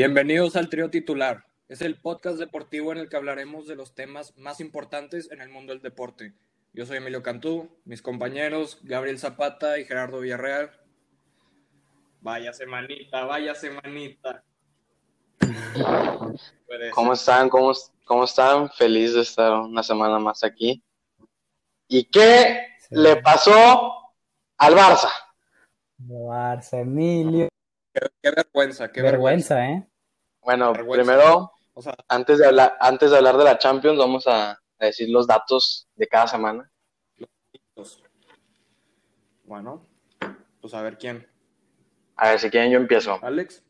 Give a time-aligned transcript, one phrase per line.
[0.00, 1.44] Bienvenidos al trío titular.
[1.68, 5.50] Es el podcast deportivo en el que hablaremos de los temas más importantes en el
[5.50, 6.32] mundo del deporte.
[6.72, 10.70] Yo soy Emilio Cantú, mis compañeros Gabriel Zapata y Gerardo Villarreal.
[12.22, 14.42] Vaya semanita, vaya semanita.
[16.94, 17.50] ¿Cómo están?
[17.50, 17.74] ¿Cómo,
[18.06, 18.70] ¿Cómo están?
[18.70, 20.82] Feliz de estar una semana más aquí.
[21.88, 24.14] ¿Y qué le pasó
[24.56, 25.10] al Barça?
[25.98, 27.50] Barça, Emilio.
[27.92, 29.68] Qué, vergüenza, qué vergüenza, vergüenza.
[29.68, 29.89] ¿eh?
[30.42, 31.02] Bueno, Vergüenza.
[31.12, 34.84] primero, O sea, antes de, hablar, antes de hablar de la Champions, vamos a, a
[34.84, 36.70] decir los datos de cada semana.
[37.74, 38.02] pues,
[39.44, 39.86] bueno,
[40.60, 41.26] pues a ver quién.
[42.16, 43.18] A ver, si quieren yo empiezo.
[43.22, 43.62] Alex.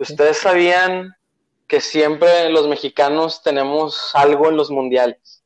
[0.00, 1.14] ¿Ustedes sabían
[1.66, 5.42] que siempre los mexicanos tenemos algo en los mundiales?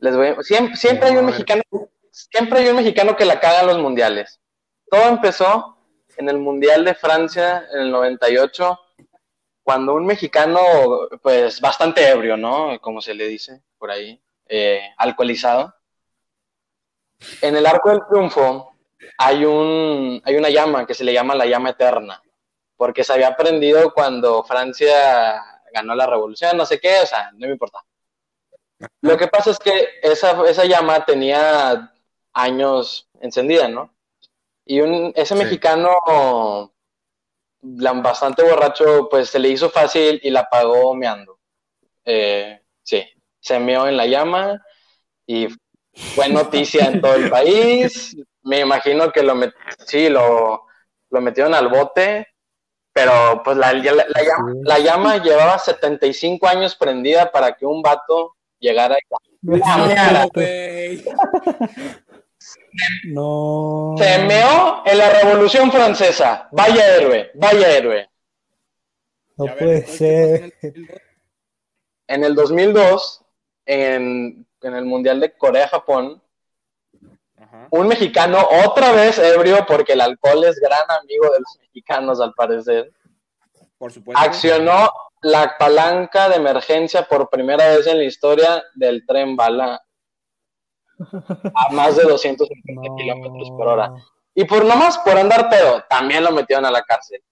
[0.00, 1.62] Les voy a- siempre, siempre hay un mexicano,
[2.10, 4.40] siempre hay un mexicano que la caga en los mundiales.
[4.90, 5.77] Todo empezó
[6.18, 8.78] en el Mundial de Francia en el 98,
[9.62, 10.60] cuando un mexicano,
[11.22, 12.80] pues bastante ebrio, ¿no?
[12.80, 15.74] Como se le dice por ahí, eh, alcoholizado.
[17.40, 18.74] En el Arco del Triunfo
[19.16, 22.20] hay, un, hay una llama que se le llama la llama eterna,
[22.76, 25.40] porque se había prendido cuando Francia
[25.72, 27.84] ganó la revolución, no sé qué, o sea, no me importa.
[29.02, 31.92] Lo que pasa es que esa, esa llama tenía
[32.32, 33.92] años encendida, ¿no?
[34.70, 35.42] Y un, ese Sí.
[35.42, 35.90] mexicano,
[38.02, 41.38] bastante borracho, pues se le hizo fácil y la apagó meando.
[42.04, 43.02] Eh, sí,
[43.40, 44.62] se meó en la llama
[45.26, 45.48] y
[46.14, 48.14] fue noticia en todo el país.
[48.42, 49.54] Me imagino que lo, met-
[49.86, 50.66] sí, lo,
[51.10, 52.28] lo metieron al bote,
[52.92, 57.80] pero pues la, la- la llama, la llama llevaba 75 años prendida para que un
[57.80, 59.06] vato llegara y
[63.04, 63.94] No.
[63.98, 66.48] Se meó en la Revolución Francesa.
[66.52, 68.10] Vaya héroe, vaya héroe.
[69.36, 70.72] No puede entonces, ¿qué ser.
[70.72, 71.02] en el 2002?
[72.08, 73.24] En el 2002,
[73.66, 76.22] en, en el Mundial de Corea-Japón,
[77.70, 82.32] un mexicano, otra vez ebrio, porque el alcohol es gran amigo de los mexicanos al
[82.34, 82.92] parecer,
[83.78, 84.22] Por supuesto.
[84.22, 84.90] accionó
[85.22, 89.82] la palanca de emergencia por primera vez en la historia del tren bala
[91.54, 92.96] a más de 250 No.
[92.96, 93.92] kilómetros por hora.
[94.34, 97.22] Y por nomás por andar pedo, también lo metieron a la cárcel.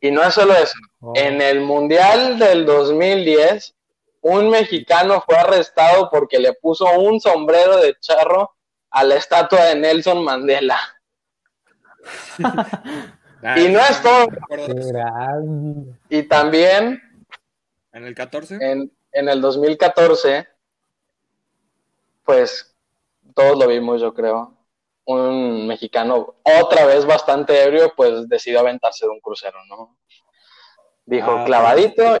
[0.00, 0.74] Y no es solo eso.
[1.00, 1.12] Oh.
[1.14, 3.74] En el Mundial del 2010,
[4.22, 8.54] un mexicano fue arrestado porque le puso un sombrero de charro
[8.90, 10.78] a la estatua de Nelson Mandela.
[13.56, 14.26] Y no es todo.
[16.08, 17.02] Y también
[17.92, 18.54] En el 14.
[18.60, 20.46] en, en el 2014,
[22.24, 22.76] pues
[23.34, 24.56] todos lo vimos, yo creo.
[25.04, 29.96] Un mexicano, otra vez bastante ebrio, pues decidió aventarse de un crucero, ¿no?
[31.04, 32.18] Dijo, Ah, clavadito,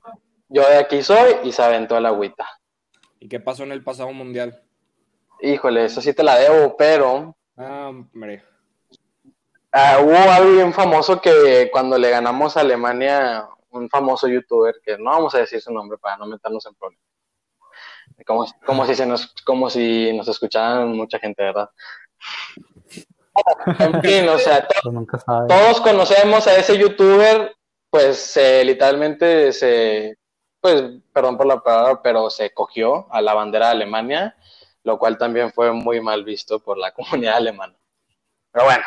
[0.48, 2.46] yo de aquí soy, y se aventó el agüita.
[3.20, 4.64] ¿Y qué pasó en el pasado mundial?
[5.40, 8.42] Híjole, eso sí te la debo, pero Ah, hombre.
[9.70, 14.98] ah, hubo algo bien famoso que cuando le ganamos a Alemania, un famoso youtuber, que
[14.98, 17.06] no vamos a decir su nombre para no meternos en problemas.
[18.26, 21.68] Como, como si se nos, como si nos escucharan mucha gente, ¿verdad?
[23.78, 24.90] En fin, o sea, to-
[25.48, 27.54] todos conocemos a ese youtuber,
[27.90, 30.18] pues se literalmente se,
[30.60, 34.36] pues, perdón por la palabra, pero se cogió a la bandera de Alemania,
[34.84, 37.74] lo cual también fue muy mal visto por la comunidad alemana.
[38.52, 38.84] Pero bueno,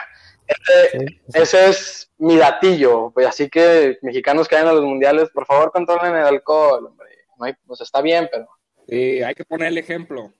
[0.91, 1.19] Sí, sí.
[1.33, 5.71] ese es mi datillo, pues así que mexicanos que vayan a los mundiales, por favor
[5.71, 7.09] controlen el alcohol, hombre.
[7.37, 8.47] No hay, pues está bien, pero
[8.87, 10.31] Sí, hay que poner el ejemplo.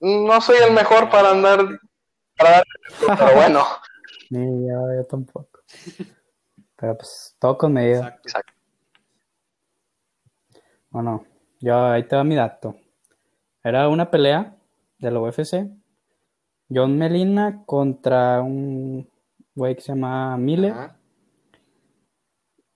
[0.00, 1.60] no soy el mejor para andar,
[2.36, 2.64] para dar-
[3.18, 3.64] pero bueno,
[4.30, 5.60] Ni yo, yo tampoco.
[6.76, 7.98] Pero pues todo con medida.
[7.98, 8.20] Exacto.
[8.28, 8.52] exacto.
[10.90, 11.24] Bueno,
[11.60, 12.76] yo ahí te va mi dato.
[13.62, 14.56] Era una pelea
[14.98, 15.68] de la UFC.
[16.70, 19.08] John Melina contra un
[19.54, 20.72] güey que se llama Miller.
[20.72, 20.96] Ajá.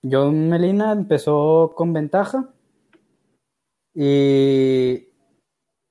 [0.09, 2.49] John Melina empezó con ventaja.
[4.01, 5.09] Y.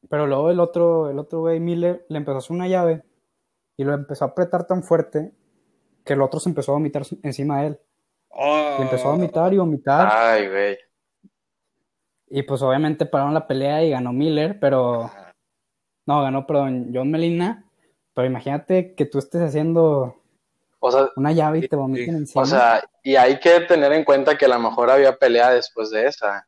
[0.08, 3.02] Pero luego el otro, el otro güey, Miller, le empezó a hacer una llave.
[3.76, 5.34] Y lo empezó a apretar tan fuerte
[6.04, 7.80] que el otro se empezó a vomitar encima de él.
[8.30, 10.08] Oh, Y empezó a vomitar y vomitar.
[10.10, 10.78] Ay, güey.
[12.28, 15.02] Y pues obviamente pararon la pelea y ganó Miller, pero.
[15.02, 15.34] Ajá.
[16.06, 17.66] No, ganó, perdón, John Melina.
[18.14, 20.16] Pero imagínate que tú estés haciendo
[20.80, 22.42] O sea, una llave y te vomiten encima.
[22.42, 25.90] O sea, y hay que tener en cuenta que a lo mejor había pelea después
[25.90, 26.47] de esa.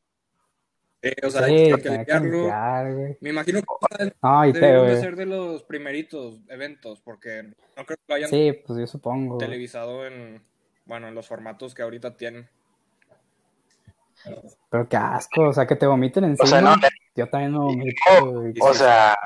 [1.02, 3.16] Eh, o sea, sí, hay que.
[3.20, 5.02] Me imagino que No, y te, debieron de güey.
[5.02, 7.42] ser de los primeritos eventos, porque
[7.76, 9.36] no creo que lo hayan Sí, pues yo supongo.
[9.36, 9.46] güey.
[9.46, 10.42] televisado en,
[10.84, 12.48] bueno, en los formatos que ahorita tienen.
[14.70, 16.44] Pero qué asco, o sea, que te vomiten encima.
[16.44, 16.74] O sea, no,
[17.16, 17.96] Yo también me vomito.
[18.32, 18.52] güey.
[18.60, 19.16] o sea,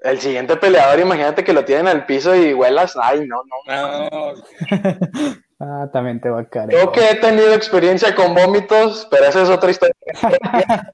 [0.00, 2.96] el siguiente peleador, imagínate que lo tienen al piso y huelas.
[3.00, 3.36] Ay, no,
[3.68, 4.08] no.
[4.10, 4.34] No,
[5.60, 6.70] Ah, también te va a caer.
[6.70, 9.94] Yo que he tenido experiencia con vómitos, pero esa es otra historia.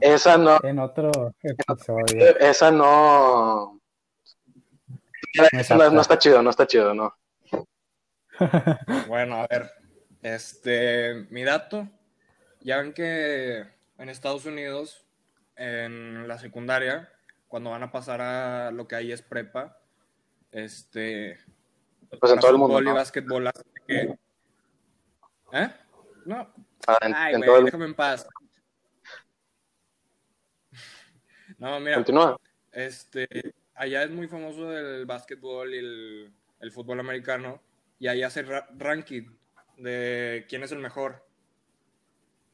[0.00, 1.10] esa no, En otro
[1.42, 2.38] episodio.
[2.40, 3.80] esa no.
[5.70, 7.14] No, no está chido, no está chido, no.
[9.08, 9.70] Bueno, a ver,
[10.22, 11.88] este, mi dato,
[12.60, 13.64] ya ven que
[13.98, 15.06] en Estados Unidos,
[15.56, 17.10] en la secundaria,
[17.48, 19.78] cuando van a pasar a lo que ahí es prepa,
[20.50, 21.38] este,
[22.20, 22.94] Pues en todo el mundo, y ¿no?
[22.94, 23.50] básquetbol,
[23.86, 24.16] que-
[25.52, 25.68] ¿eh?
[26.26, 26.52] No,
[26.86, 28.26] Ah, En, ay, en todo el déjame en paz.
[31.58, 32.36] No, mira, Continúa.
[32.72, 33.28] Este,
[33.74, 37.60] allá es muy famoso el básquetbol y el, el fútbol americano,
[37.98, 39.24] y ahí hace ra- ranking
[39.76, 41.24] de quién es el mejor.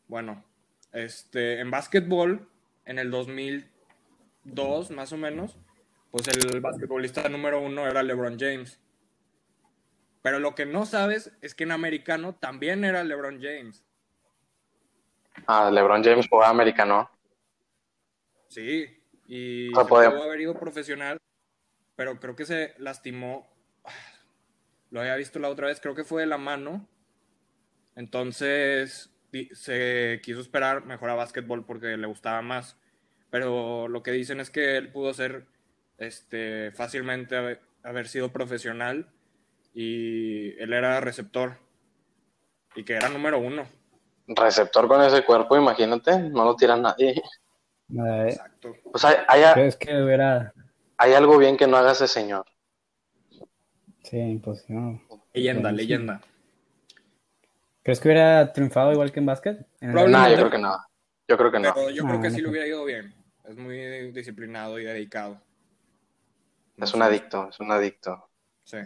[0.08, 0.44] Bueno,
[0.92, 2.48] este, en básquetbol,
[2.84, 5.56] en el 2002 más o menos,
[6.10, 8.80] pues el basquetbolista número uno era LeBron James.
[10.22, 13.84] Pero lo que no sabes es que en americano también era LeBron James.
[15.46, 17.08] Ah, LeBron James jugaba americano.
[18.50, 18.84] Sí,
[19.26, 21.18] y O sea, se podía- pudo haber ido profesional,
[21.96, 23.48] pero creo que se lastimó.
[24.90, 26.88] Lo había visto la otra vez, creo que fue de la mano.
[27.94, 29.10] Entonces
[29.52, 32.76] se quiso esperar mejor a básquetbol porque le gustaba más.
[33.30, 35.46] Pero lo que dicen es que él pudo ser
[35.98, 39.12] este, fácilmente haber, haber sido profesional
[39.72, 41.56] y él era receptor
[42.74, 43.68] y que era número uno.
[44.26, 47.22] Receptor con ese cuerpo, imagínate, no lo tira nadie.
[47.92, 48.72] Eh, Exacto.
[48.90, 50.52] Pues hay, hay, ¿Crees que hubiera.?
[50.96, 52.44] hay algo bien que no haga ese señor.
[54.04, 55.00] Sí, pues no.
[55.32, 55.76] Leyenda, Sí.
[55.76, 56.20] leyenda.
[57.82, 59.66] ¿Crees que hubiera triunfado igual que en básquet?
[59.80, 59.92] En.
[59.92, 60.76] No, yo creo que no.
[61.28, 61.72] Yo creo que no.
[61.74, 62.50] Pero yo No, creo que no sí le creo.
[62.50, 63.14] hubiera ido bien.
[63.48, 65.40] Es muy disciplinado y dedicado.
[66.76, 68.28] Es un adicto, es un adicto.
[68.64, 68.78] Sí.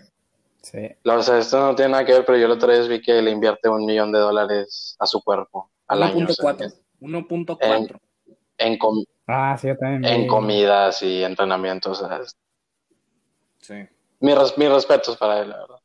[0.63, 0.91] Sí.
[1.05, 3.21] O sea, esto no tiene nada que ver, pero yo la otra vez vi que
[3.21, 6.27] le invierte un millón de dólares a su cuerpo al año.
[6.27, 6.55] o sea,
[7.01, 8.01] 1.4.
[8.59, 8.67] 1.4.
[8.67, 10.05] en, com- Ah, sí, yo también.
[10.05, 12.05] en comidas y entrenamientos.
[13.61, 13.75] Sí,
[14.21, 15.79] mis, res- mis respetos para él, la verdad.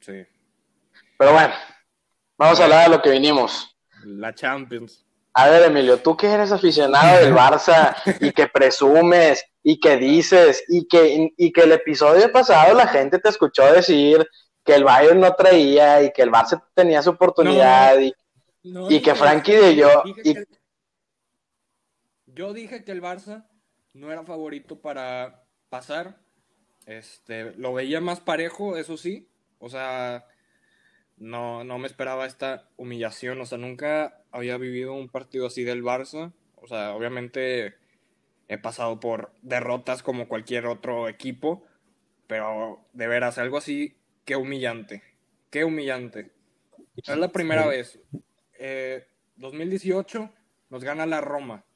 [0.00, 0.26] sí.
[1.16, 1.52] Pero bueno,
[2.38, 3.76] vamos a hablar de lo que vinimos.
[4.04, 5.04] La Champions.
[5.34, 10.64] A ver, Emilio, tú que eres aficionado del Barça y que presumes y que dices
[10.68, 14.26] y que, y que el episodio pasado la gente te escuchó decir
[14.64, 18.12] que el Bayern no traía y que el Barça tenía su oportunidad y,
[18.64, 20.44] No, y que Frankie de yo y- que-
[22.40, 23.44] Yo dije que el Barça
[23.92, 26.22] no era favorito para pasar.
[26.86, 29.28] Este, lo veía más parejo, eso sí.
[29.58, 30.26] O sea,
[31.18, 33.42] no, no me esperaba esta humillación.
[33.42, 36.32] O sea, nunca había vivido un partido así del Barça.
[36.54, 37.74] O sea, obviamente
[38.48, 41.66] he pasado por derrotas como cualquier otro equipo.
[42.26, 45.02] Pero de veras, algo así, qué humillante.
[45.50, 46.32] Qué humillante.
[46.96, 48.00] Es la primera vez.
[48.58, 49.06] Eh,
[49.36, 50.32] 2018
[50.70, 51.66] nos gana la Roma.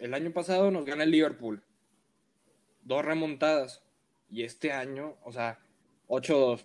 [0.00, 1.62] El año pasado nos gana el Liverpool.
[2.82, 3.82] Dos remontadas.
[4.30, 5.58] Y este año, o sea,
[6.08, 6.64] 8-2.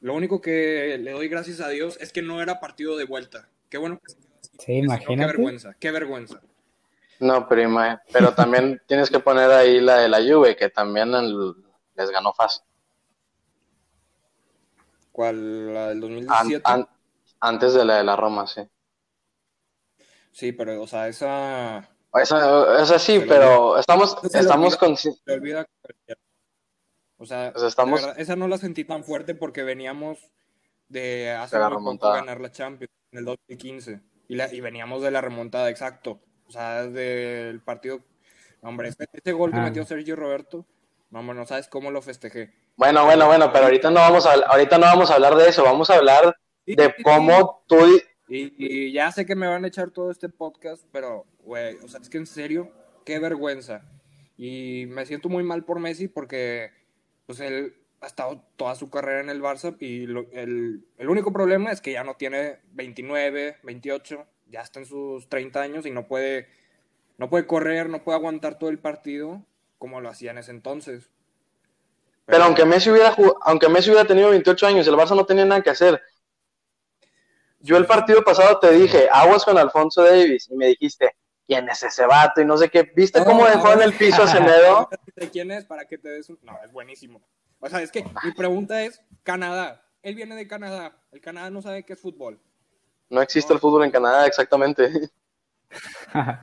[0.00, 3.48] Lo único que le doy gracias a Dios es que no era partido de vuelta.
[3.68, 4.50] Qué bueno que se quedó así.
[4.58, 6.40] Sí, Qué vergüenza, qué vergüenza.
[7.18, 11.12] No, pero, ima- pero también tienes que poner ahí la de la Juve, que también
[11.14, 11.54] el-
[11.96, 12.62] les ganó fácil.
[15.12, 15.74] ¿Cuál?
[15.74, 16.62] ¿La del An- 2017?
[16.64, 16.88] an-
[17.40, 18.62] antes de la de la Roma, sí.
[20.32, 21.88] Sí, pero, o sea, esa.
[22.14, 24.88] Esa, esa sí, pero estamos, Se estamos olvida.
[24.88, 25.66] consci- Se olvida.
[27.18, 30.18] O sea, O sea, estamos- verdad, esa no la sentí tan fuerte porque veníamos
[30.88, 32.14] de hace De la muy poco remontada.
[32.16, 36.20] ganar la Champions en el 2015 y, la, y veníamos de la remontada, exacto.
[36.48, 38.00] O sea, del partido.
[38.62, 39.62] no, Hombre, ese, ese gol que Ah.
[39.62, 40.66] metió Sergio Roberto,
[41.10, 42.52] no, hombre, no sabes cómo lo festejé.
[42.76, 45.62] Bueno, bueno, bueno, pero ahorita no vamos a, ahorita no vamos a hablar de eso,
[45.62, 46.34] vamos a hablar
[46.66, 47.76] de cómo tú,
[48.32, 52.00] Y, ya sé que me van a echar todo este podcast, pero, güey, o sea,
[52.00, 52.70] es que en serio,
[53.04, 53.82] qué vergüenza.
[54.36, 56.70] Y me siento muy mal por Messi porque,
[57.26, 61.72] pues, él ha estado toda su carrera en el Barça y el, el único problema
[61.72, 66.06] es que ya no tiene 29, 28, ya está en sus 30 años y no
[66.06, 66.46] puede,
[67.18, 69.44] no puede correr, no puede aguantar todo el partido
[69.78, 71.10] como lo hacía en ese entonces.
[72.26, 75.62] pero aunque Messi hubiera aunque Messi hubiera tenido 28 años, el Barça no tenía nada
[75.62, 76.00] que hacer.
[77.60, 81.14] Yo el partido pasado te dije, aguas con Alfonso Davis, y me dijiste,
[81.46, 82.40] ¿quién es ese vato?
[82.40, 84.88] Y no sé qué, ¿viste cómo dejó en el piso a Semedo?
[85.14, 85.66] ¿De quién es?
[85.66, 86.38] Para que te des un...
[86.42, 87.20] No, es buenísimo.
[87.58, 90.96] O sea, es que mi pregunta es, Canadá, él viene de Canadá.
[91.12, 92.40] El Canadá no sabe qué es fútbol.
[93.10, 94.90] No existe el fútbol en Canadá, exactamente.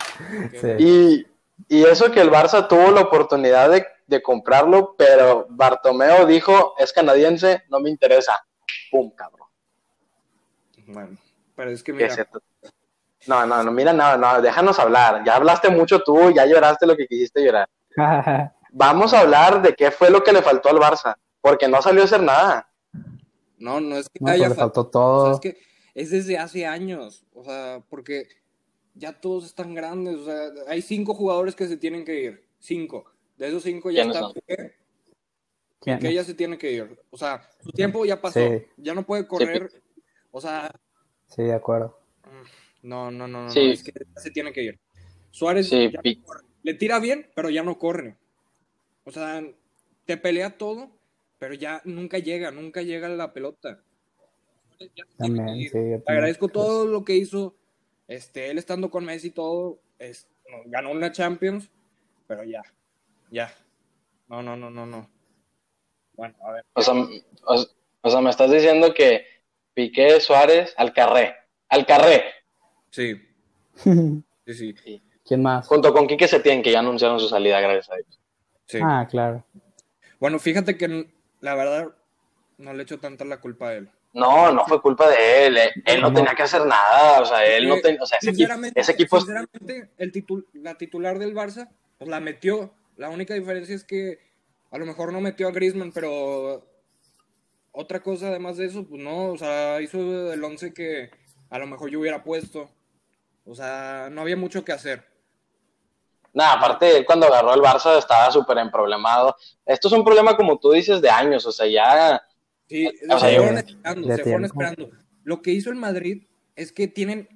[0.61, 0.67] Sí.
[0.79, 1.27] Y,
[1.67, 6.93] y eso que el Barça tuvo la oportunidad de, de comprarlo, pero Bartomeo dijo, es
[6.93, 8.39] canadiense, no me interesa.
[8.89, 9.46] Pum, cabrón.
[10.87, 11.17] Bueno,
[11.55, 13.27] pero es que ¿Qué mira, es?
[13.27, 15.23] No, no, no, mira, no, no, déjanos hablar.
[15.25, 17.67] Ya hablaste mucho tú, ya lloraste lo que quisiste llorar.
[18.71, 22.01] Vamos a hablar de qué fue lo que le faltó al Barça, porque no salió
[22.01, 22.69] a hacer nada.
[23.57, 25.33] no, no es que No, pues haya le fal- faltó o sea, todo.
[25.33, 25.57] es que
[25.95, 28.27] es desde hace años, o sea, porque
[28.93, 33.05] ya todos están grandes, o sea, hay cinco jugadores que se tienen que ir, cinco.
[33.35, 34.77] De esos cinco ya ¿Quiénes está
[35.99, 36.99] que ya se tiene que ir.
[37.11, 38.63] O sea, su tiempo ya pasó, Sí.
[38.77, 39.71] ya no puede correr,
[40.31, 40.71] o sea,
[41.27, 41.99] Sí, de acuerdo.
[42.83, 43.65] no, no, no, no, Sí.
[43.67, 44.79] no, es que ya se tiene que ir.
[45.31, 46.41] Suárez Sí, ya no Pi- corre.
[46.63, 48.17] le tira bien, pero ya no corre.
[49.03, 49.43] O sea,
[50.05, 50.89] te pelea todo,
[51.37, 53.83] pero ya nunca llega, nunca llega la pelota.
[54.79, 55.69] Ya se tiene que También, ir.
[55.69, 55.73] sí.
[55.75, 56.03] también.
[56.05, 57.55] agradezco todo lo que hizo,
[58.07, 61.69] este, él estando con Messi y todo, es, no, ganó una Champions,
[62.27, 62.61] pero ya,
[63.31, 63.51] ya.
[64.27, 65.09] No, no, no, no, no.
[66.13, 66.65] Bueno, a ver.
[66.73, 67.65] O sea, o,
[68.01, 69.25] o sea, me estás diciendo que
[69.81, 71.35] Piqué, Suárez, Alcarré.
[71.69, 72.23] Alcarré,
[72.89, 73.13] Sí,
[74.47, 75.03] sí, sí.
[75.23, 75.67] ¿Quién más?
[75.67, 78.19] junto con Quique Setién, que ya anunciaron su salida, gracias a Dios.
[78.65, 78.79] sí.
[78.81, 79.45] Ah, claro.
[80.19, 81.89] Bueno, fíjate que la verdad
[82.57, 83.91] no le echo tanta la culpa a él.
[84.13, 85.57] No, no fue culpa de él.
[85.85, 86.15] Él no No.
[86.15, 87.21] tenía que hacer nada.
[87.21, 88.01] O sea, él no tenía.
[88.01, 91.69] O sea, ese equipo, sinceramente, ese equipo sinceramente, el titul- la titular del Barça,
[91.99, 92.73] pues la metió.
[92.95, 94.17] La única diferencia es que
[94.71, 96.65] a lo mejor no metió a Griezmann, pero
[97.79, 101.11] otra cosa además de eso, pues no, o sea, hizo el 11 que
[101.49, 102.69] a lo mejor yo hubiera puesto.
[103.45, 105.05] O sea, no había mucho que hacer.
[106.33, 109.35] Nada, aparte, él cuando agarró el Barça estaba súper emproblemado.
[109.65, 111.45] Esto es un problema, como tú dices, de años.
[111.45, 112.21] O sea, ya.
[112.67, 114.89] Sí, O sea, se fueron esperando, se fueron esperando.
[115.23, 116.23] Lo que hizo el Madrid
[116.55, 117.29] es que tienen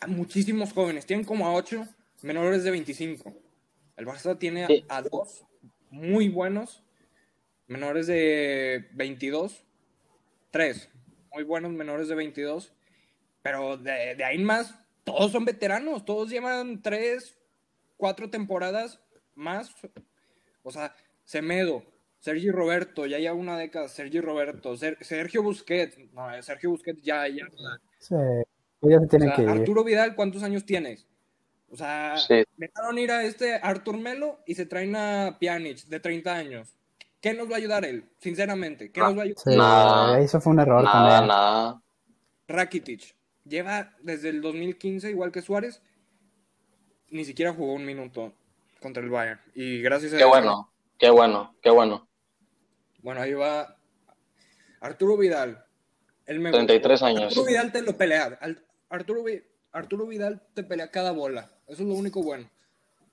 [0.00, 1.86] a muchísimos jóvenes, tienen como a ocho
[2.22, 3.32] menores de 25.
[3.96, 4.84] El Barça tiene Sí.
[4.88, 5.44] a dos
[5.90, 6.84] muy buenos
[7.66, 9.64] menores de 22,
[10.50, 10.88] tres
[11.32, 12.72] muy buenos menores de 22,
[13.42, 14.74] pero de, de ahí en más,
[15.04, 17.38] todos son veteranos, todos llevan tres,
[17.98, 19.00] cuatro temporadas
[19.34, 19.74] más.
[20.62, 21.82] O sea, Semedo,
[22.18, 27.02] Sergi Roberto, ya lleva una década, Sergi Roberto, Ser- Sergio Busquets, no, eh, Sergio Busquets
[27.02, 27.46] ya, ya.
[27.98, 28.14] Sí.
[28.82, 29.48] Ya se tiene O sea, que ir.
[29.48, 31.06] Arturo Vidal, ¿cuántos años tienes?
[31.68, 32.44] O sea, Sí.
[32.56, 36.75] dejaron ir a este Artur Melo y se traen a Pjanic de 30 años.
[37.26, 38.08] ¿Qué nos va a ayudar él?
[38.20, 39.06] Sinceramente, ¿qué No.
[39.08, 39.42] nos va a ayudar?
[39.42, 40.20] Sí, Nada.
[40.20, 41.26] eso fue un error Nada, él.
[41.26, 41.82] nada.
[42.46, 45.82] Rakitic lleva desde el 2015, igual que Suárez,
[47.10, 48.32] ni siquiera jugó un minuto
[48.80, 49.40] contra el Bayern.
[49.56, 52.08] Y gracias a Qué bueno, qué bueno, qué bueno.
[53.02, 53.76] Bueno, ahí va
[54.80, 55.64] Arturo Vidal.
[56.26, 57.22] Él me 33 años.
[57.24, 58.38] Arturo Vidal te lo pelea.
[58.88, 59.24] Arturo,
[59.72, 61.50] Arturo Vidal te pelea cada bola.
[61.66, 62.48] Eso es lo único bueno.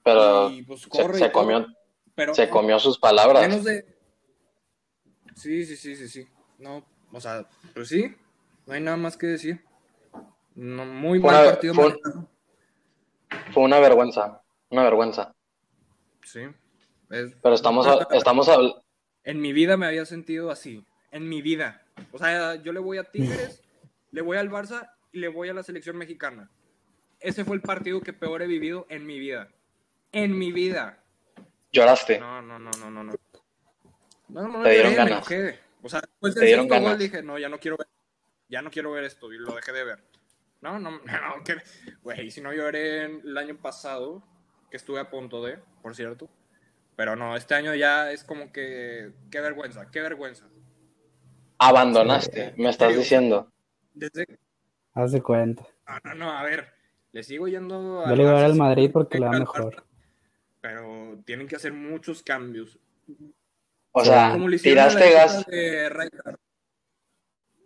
[0.03, 1.65] Pero Y, pues, se, corre y se todo, comió,
[2.13, 3.47] Pero se comió sus palabras.
[3.47, 3.91] menos de.
[5.35, 6.27] Sí, sí, sí, sí, sí.
[6.59, 8.15] No, o sea, pues sí.
[8.65, 9.61] No hay nada más que decir.
[10.55, 11.73] No, muy Fue mal una- partido.
[11.73, 11.99] fue.
[13.53, 15.33] Fue una vergüenza, una vergüenza.
[16.23, 16.41] Sí.
[17.09, 18.49] Es- Pero estamos, a- estamos
[19.23, 20.85] En mi vida me había sentido así.
[21.11, 21.81] En mi vida.
[22.11, 23.61] O sea, yo le voy a Tigres,
[24.11, 26.49] le voy al Barça y le voy a la selección mexicana.
[27.19, 29.49] Ese fue el partido que peor he vivido en mi vida.
[30.11, 30.99] En mi vida.
[31.71, 32.19] lloraste.
[32.19, 33.03] No, no, no, no, no.
[33.03, 33.13] No,
[34.33, 35.31] no, no Te dieron me ganas.
[35.31, 35.59] enojé.
[35.81, 36.99] O sea, después Te del gol ganas.
[36.99, 37.87] dije, no, ya no quiero ver.
[38.49, 40.03] Ya no quiero ver esto y lo dejé de ver.
[40.61, 41.57] No, no, no, que,
[42.01, 44.23] güey, si no lloré el año pasado,
[44.69, 46.29] que estuve a punto de, por cierto.
[46.95, 50.47] Pero no, este año ya es como que, qué vergüenza, qué vergüenza.
[51.57, 53.51] Abandonaste, me estás diciendo.
[53.93, 54.27] Desde,
[54.93, 55.65] Haz de cuenta.
[55.87, 56.73] no, no, no, a ver,
[57.11, 59.83] le sigo yendo Yo le iba a dar al Madrid porque le va mejor.
[60.61, 62.79] Pero tienen que hacer muchos cambios.
[63.93, 65.33] O sea, como en tiraste la gas.
[65.41, 66.37] época de Rijkaard.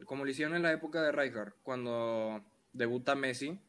[0.05, 2.43] Como lo hicieron en la época de Rijkaard, cuando
[2.73, 3.59] debuta Messi,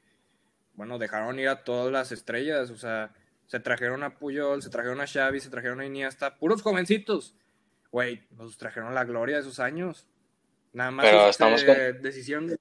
[0.74, 3.12] bueno, dejaron ir a todas las estrellas, o sea,
[3.46, 7.34] se trajeron a Puyol, se trajeron a Xavi, se trajeron a Iniesta, puros jovencitos.
[7.90, 10.06] Güey, nos trajeron la gloria de esos años.
[10.72, 12.58] Nada más Pero este, estamos con- decisión de-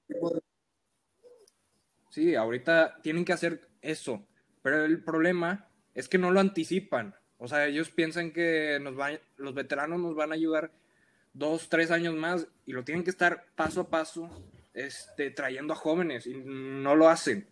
[2.08, 4.26] Sí, ahorita tienen que hacer eso,
[4.62, 7.14] pero el problema es que no lo anticipan.
[7.38, 10.70] O sea, ellos piensan que nos va- los veteranos nos van a ayudar
[11.32, 14.28] dos, tres años más y lo tienen que estar paso a paso
[14.74, 17.46] este, trayendo a jóvenes y no lo hacen.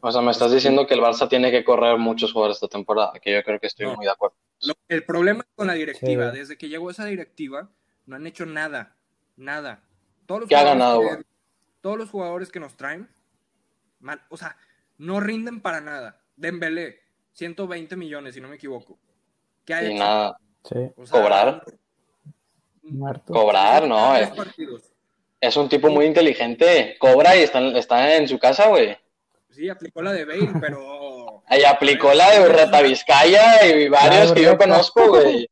[0.00, 3.12] O sea, me estás diciendo que el Barça tiene que correr muchos jugadores esta temporada,
[3.20, 3.96] que yo creo que estoy No.
[3.96, 4.36] muy de acuerdo.
[4.62, 6.38] Lo- el problema es con la directiva, Sí.
[6.38, 7.68] desde que llegó esa directiva,
[8.06, 8.96] no han hecho nada,
[9.36, 9.82] nada.
[10.26, 11.26] Todos los ¿Qué ha jugadores ganado, que-?
[11.80, 13.08] Todos los jugadores que nos traen,
[14.00, 14.56] mal- o sea,
[14.98, 16.20] no rinden para nada.
[16.36, 17.00] Dembélé,
[17.32, 18.98] 120 millones, si no me equivoco.
[19.66, 19.98] ¿Qué ha Y hecho?
[19.98, 21.64] nada, Sí, O sea, Cobrar.
[22.82, 23.32] muerto.
[23.32, 24.12] cobrar, ¿no?
[24.34, 24.82] partidos.
[25.40, 26.96] Es un tipo muy inteligente.
[26.98, 28.96] Cobra y está, está en su casa, güey.
[29.50, 31.42] Sí, aplicó la de Bale, pero.
[31.46, 35.48] Ahí aplicó la de Urreta Vizcaya y varios que yo conozco, güey.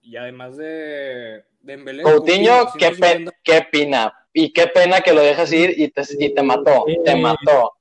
[0.00, 2.02] Y además de Dembélé.
[2.02, 4.14] Coutinho, qué, pe- qué pena.
[4.32, 6.84] Y qué pena que lo dejas ir y te, y te mató.
[6.86, 6.98] Sí.
[7.04, 7.74] Te mató.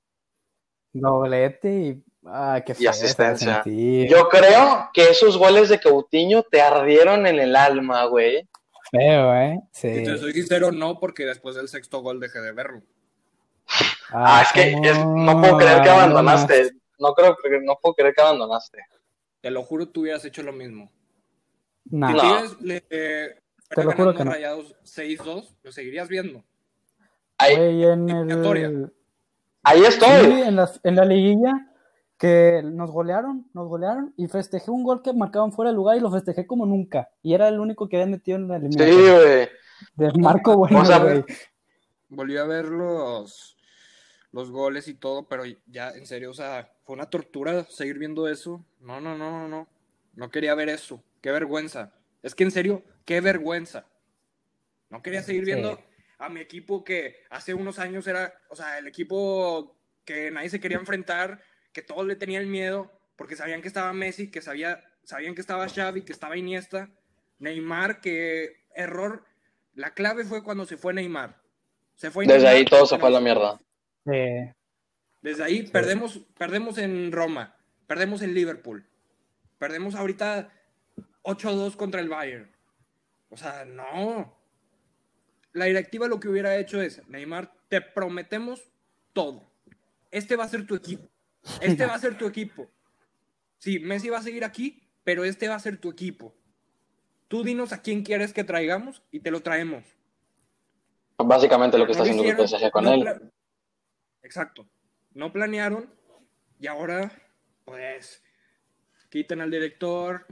[0.91, 2.03] Doblete y.
[2.25, 3.61] Ah, qué se asistencia.
[3.65, 8.47] Yo creo que esos goles de Coutinho te ardieron en el alma, güey.
[8.91, 9.59] Feo, ¿eh?
[9.71, 9.93] Sí.
[9.95, 12.81] Si te soy sincero, no, porque después del sexto gol dejé de verlo.
[14.11, 16.71] Ah, es que es- no puedo creer que abandonaste.
[16.99, 18.79] No creo no puedo creer que abandonaste.
[19.41, 20.91] Te lo juro, tú hubieras hecho lo mismo.
[21.85, 22.07] No.
[22.09, 22.41] Si No.
[22.61, 23.39] Le eh,
[23.69, 24.31] Te lo juro que no.
[24.31, 26.43] Rayados 6-2, lo seguirías viendo.
[27.37, 28.93] Ahí, Güey, en el.
[29.63, 30.41] ahí Sí, estoy.
[30.43, 31.67] en la, en la liguilla
[32.23, 35.99] que nos golearon, nos golearon y festejé un gol que marcaban fuera de lugar y
[35.99, 37.09] lo festejé como nunca.
[37.21, 39.19] Y era el único que había metido en la Sí, eliminatoria.
[39.19, 39.49] güey.
[39.95, 41.25] De Marco Bueno, O sea, güey.
[42.07, 43.57] Volví a ver los,
[44.31, 48.29] los goles y todo, pero ya, en serio, o sea, fue una tortura seguir viendo
[48.29, 48.63] eso.
[48.79, 49.67] No, no, no, no, no.
[50.15, 51.03] No quería ver eso.
[51.21, 51.91] Qué vergüenza.
[52.21, 53.85] Es que en serio, qué vergüenza.
[54.89, 55.83] No quería seguir viendo Sí.
[56.19, 59.75] a mi equipo que hace unos años era, o sea, el equipo
[60.05, 61.41] que nadie se quería enfrentar,
[61.73, 65.67] que todos le tenían miedo, porque sabían que estaba Messi, que sabía, sabían que estaba
[65.67, 66.89] Xavi, que estaba Iniesta,
[67.39, 69.25] Neymar, que error.
[69.73, 71.41] La clave fue cuando se fue Neymar.
[71.95, 73.59] Se fue Desde Neymar, ahí todo se fue a la mierda.
[74.05, 77.55] Desde ahí perdemos, perdemos en Roma,
[77.87, 78.85] perdemos en Liverpool,
[79.57, 80.51] perdemos ahorita
[81.23, 82.51] 8-2 contra el Bayern.
[83.29, 84.37] O sea, no.
[85.53, 88.61] La directiva lo que hubiera hecho es, Neymar, te prometemos
[89.13, 89.49] todo.
[90.11, 91.12] Este va a ser tu equipo.
[91.61, 92.69] Este va a ser tu equipo.
[93.57, 96.35] Sí, Messi va a seguir aquí, pero este va a ser tu equipo.
[97.27, 99.83] Tú dinos a quién quieres que traigamos y te lo traemos.
[101.17, 103.31] Básicamente lo que No está haciendo el PSG con no él.
[104.21, 104.67] Exacto.
[105.13, 105.93] No planearon
[106.59, 107.11] y ahora,
[107.65, 108.23] pues,
[109.09, 110.25] quiten al director.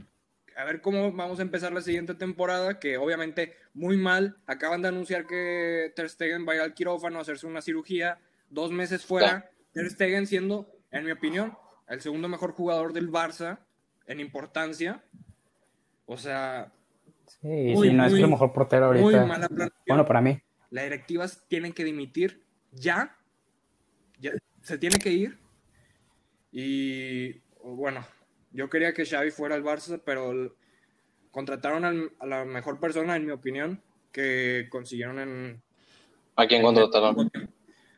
[0.55, 4.37] A ver cómo vamos a empezar la siguiente temporada, que obviamente muy mal.
[4.45, 8.19] Acaban de anunciar que Ter Stegen va a ir al quirófano a hacerse una cirugía.
[8.49, 9.49] Dos meses fuera.
[9.71, 13.59] Ter Stegen siendo, en mi opinión, el segundo mejor jugador del Barça
[14.07, 15.03] en importancia.
[16.05, 16.71] O sea,
[17.41, 19.25] Sí, Muy, sí, no es muy- el mejor portero muy ahorita.
[19.25, 19.47] mala.
[19.87, 20.37] Bueno, para mí.
[20.69, 23.17] Las directivas tienen que dimitir ya.
[24.19, 25.39] ya se tiene que ir.
[26.51, 28.05] Y bueno,
[28.51, 30.55] yo quería que Xavi fuera al Barça, pero
[31.31, 35.61] contrataron al- a la mejor persona, en mi opinión, que consiguieron en...
[36.35, 37.31] ¿A quién contrataron?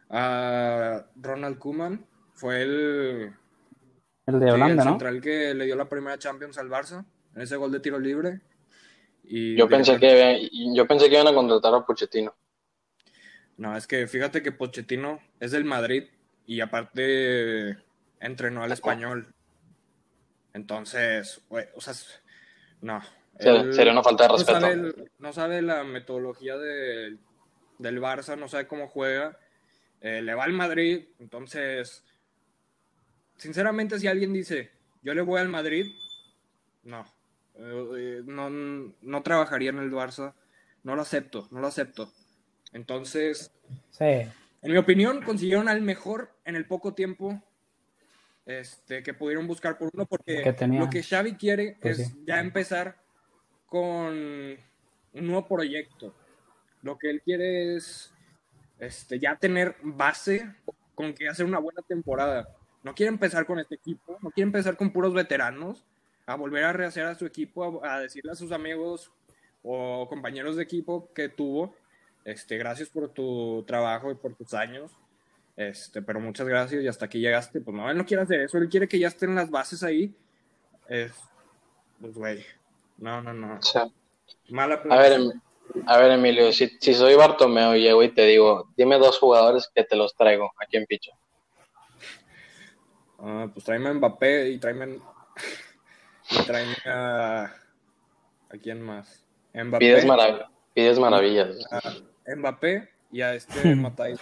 [0.10, 2.06] A Ronald Koeman.
[2.34, 3.34] Fue el,
[4.26, 4.94] El de sí, Holanda, el ¿no?
[4.94, 8.42] central que le dio la primera Champions al Barça, en ese gol de tiro libre.
[9.24, 12.36] Y Yo pensé que yo pensé que iban a contratar a Pochettino.
[13.58, 16.06] No, es que fíjate que Pochettino es del Madrid
[16.46, 17.78] y aparte
[18.20, 19.34] entrenó al español.
[20.54, 21.94] Entonces, güey, o sea,
[22.82, 23.02] no.
[23.40, 24.60] Él sería una falta de no respeto.
[24.60, 27.20] sabe el- no sabe la metodología del-
[27.80, 29.38] del Barça, no sabe cómo juega.
[30.02, 32.04] Eh, le va al Madrid, entonces,
[33.44, 34.72] sinceramente, si alguien dice,
[35.04, 35.86] yo le voy al Madrid,
[36.84, 37.06] no.
[37.56, 40.34] Eh, eh, no, no trabajaría en el Barça.
[40.84, 42.12] No lo acepto, no lo acepto.
[42.74, 43.52] Entonces,
[43.92, 44.06] Sí.
[44.06, 47.42] en mi opinión, consiguieron al mejor en el poco tiempo
[48.46, 52.24] este, que pudieron buscar por uno, porque Que lo que Xavi quiere Pues es sí.
[52.26, 52.98] ya empezar
[53.66, 56.14] con un nuevo proyecto.
[56.82, 58.14] Lo que él quiere es
[58.80, 60.54] este, ya tener base
[60.96, 62.48] con que hacer una buena temporada.
[62.84, 65.84] No quiere empezar con este equipo, no quiere empezar con puros veteranos,
[66.26, 69.12] a volver a rehacer a su equipo, a, a decirle a sus amigos
[69.64, 71.74] o compañeros de equipo que tuvo,
[72.26, 74.92] este, gracias por tu trabajo y por tus años,
[75.56, 77.62] este, pero muchas gracias y hasta aquí llegaste.
[77.62, 80.14] Pues no, él no quiere hacer eso, él quiere que ya estén las bases ahí.
[80.88, 81.14] Es,
[82.02, 82.46] pues, güey,
[82.98, 83.56] no, no, no.
[83.56, 83.88] O sea,
[84.50, 85.14] Mala a ver.
[85.14, 85.32] Em-
[85.88, 89.72] a ver, Emilio, si, si soy Bartomeo y llego y te digo, dime dos jugadores
[89.74, 91.12] que te los traigo aquí en Picho.
[93.26, 95.00] Ah, pues tráeme a Mbappé y tráeme,
[96.30, 97.46] y tráeme a...
[97.46, 99.26] ¿A quién más?
[99.54, 101.56] Mbappé, Pides, marav- pides maravillas.
[101.72, 104.16] a Mbappé y a este Matai.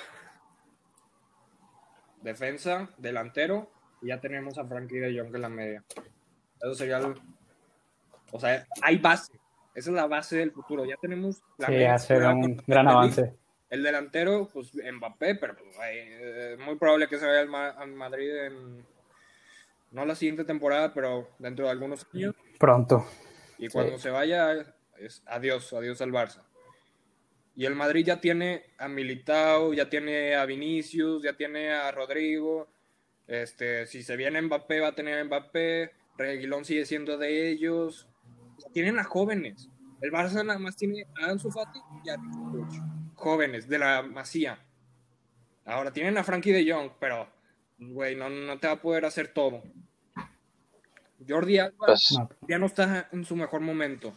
[2.22, 5.84] Defensa, delantero, y ya tenemos a Frankie de Jong en la media.
[6.62, 7.16] Eso sería el...
[8.32, 9.34] O sea, hay base.
[9.74, 10.86] Esa es la base del futuro.
[10.86, 13.36] Ya tenemos la Sí, con un gran avance.
[13.70, 17.70] El delantero, pues Mbappé, pero pues, eh, es muy probable que se vaya al, Ma-
[17.70, 18.86] al Madrid en
[19.92, 22.36] no la siguiente temporada, pero dentro de algunos años.
[22.58, 23.06] Pronto.
[23.58, 26.44] Y cuando se vaya, es adiós, adiós al Barça.
[27.56, 32.70] Y el Madrid ya tiene a Militao, ya tiene a Vinicius, ya tiene a Rodrigo.
[33.28, 35.92] Este, si se viene Mbappé, va a tener a Mbappé.
[36.18, 38.08] Reguilón sigue siendo de ellos.
[38.74, 39.70] Tienen a jóvenes.
[40.02, 42.18] El Barça nada más tiene a Ansu Fati y a
[43.16, 44.58] jóvenes de la Masía.
[45.66, 47.28] Ahora tienen a Frankie de Jong, pero
[47.82, 49.64] güey, no, no te va a poder hacer todo.
[51.28, 52.18] Jordi Alba Pues,
[52.48, 54.10] ya no está en su mejor momento.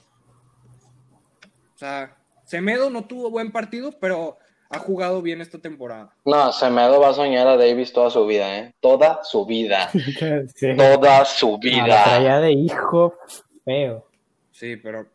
[1.74, 4.38] O sea, Semedo no tuvo buen partido, pero
[4.70, 6.14] ha jugado bien esta temporada.
[6.24, 8.74] no, Semedo va a soñar a Davis toda su vida, ¿eh?
[8.80, 9.90] Toda su vida.
[10.54, 10.76] sí.
[10.76, 12.04] Toda su vida.
[12.04, 13.14] traía de hijo
[13.64, 14.06] feo.
[14.52, 15.06] Sí, pero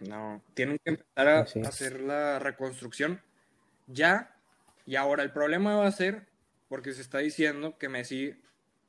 [0.00, 0.40] no.
[0.54, 1.60] Tienen que empezar a sí.
[1.60, 3.20] hacer la reconstrucción
[3.86, 4.34] ya.
[4.86, 6.26] Y ahora el problema va a ser
[6.72, 8.34] porque se está diciendo que Messi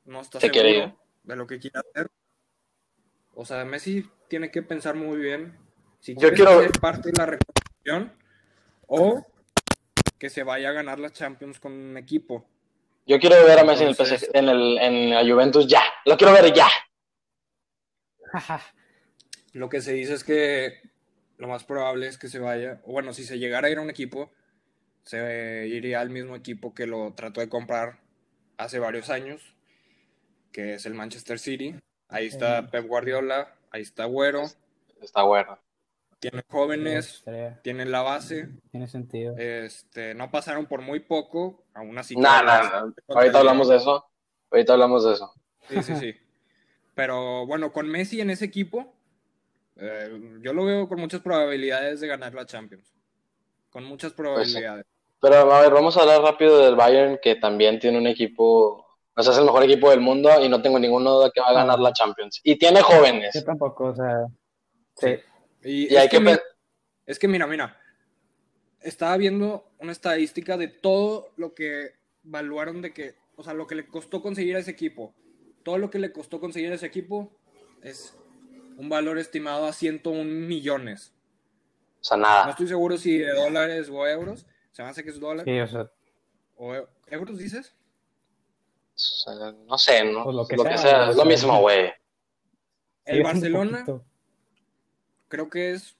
[0.06, 2.10] no está Se seguro de lo que quiere hacer.
[3.34, 5.58] O sea, Messi tiene que pensar muy bien
[6.00, 8.10] si quiere quiero- ser parte de la reconstrucción
[8.86, 9.22] o
[10.18, 12.48] que se vaya a ganar la Champions con un equipo.
[13.04, 13.96] Yo quiero ver a Messi en el
[14.32, 15.82] en el en la Juventus ya.
[16.06, 16.68] Lo quiero ver ya.
[19.52, 20.80] Lo que se dice es que
[21.36, 23.82] lo más probable es que se vaya, o bueno, si se llegara a ir a
[23.82, 24.32] un equipo,
[25.04, 28.00] se iría al mismo equipo que lo trató de comprar
[28.56, 29.40] hace varios años,
[30.52, 31.76] que es el Manchester City.
[32.08, 32.68] Ahí está Sí.
[32.72, 34.44] Pep Guardiola, ahí está Güero,
[35.00, 35.58] Está bueno.
[36.20, 39.36] tiene jóvenes, Estaría- tienen la base, Tiene sentido.
[39.36, 42.14] este, no pasaron por muy poco, aún así.
[42.16, 42.80] No, no.
[42.80, 44.06] contra Ahorita hablamos de eso.
[44.50, 45.34] Ahorita hablamos de eso.
[45.68, 46.14] Sí, sí, sí.
[46.94, 48.94] Pero bueno, con Messi en ese equipo,
[49.76, 52.94] eh, yo lo veo con muchas probabilidades de ganar la Champions.
[53.70, 54.86] Con muchas probabilidades.
[55.20, 59.22] Pero a ver, vamos a hablar rápido del Bayern, que también tiene un equipo, o
[59.22, 61.54] sea, es el mejor equipo del mundo y no tengo ninguna duda que va a
[61.54, 62.40] ganar la Champions.
[62.42, 63.30] Y tiene jóvenes.
[63.34, 64.26] Yo tampoco, o sea.
[64.96, 65.16] Sí.
[65.62, 66.38] Y, hay que que
[67.06, 67.78] es que mira, mira,
[68.80, 71.92] estaba viendo una estadística de todo lo que
[72.24, 75.14] evaluaron de que, o sea, lo que le costó conseguir a ese equipo.
[75.62, 77.32] Todo lo que le costó conseguir a ese equipo
[77.82, 78.14] es
[78.76, 81.12] un valor estimado a 101 millones.
[82.00, 82.50] O sea, No nada.
[82.50, 84.46] estoy seguro si de dólares o euros.
[84.74, 85.44] Se me hace que es dólar.
[85.44, 85.88] Sí, o sea,
[86.56, 86.74] ¿O
[87.06, 87.72] euros dices?
[88.94, 90.24] O sea, no sé, ¿no?
[90.24, 91.92] Pues lo que lo que sea, es lo mismo, güey.
[93.04, 93.84] El Barcelona
[95.28, 95.96] creo que es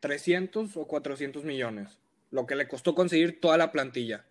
[0.00, 1.98] 300 o 400 millones.
[2.30, 4.24] Lo que le costó conseguir toda la plantilla.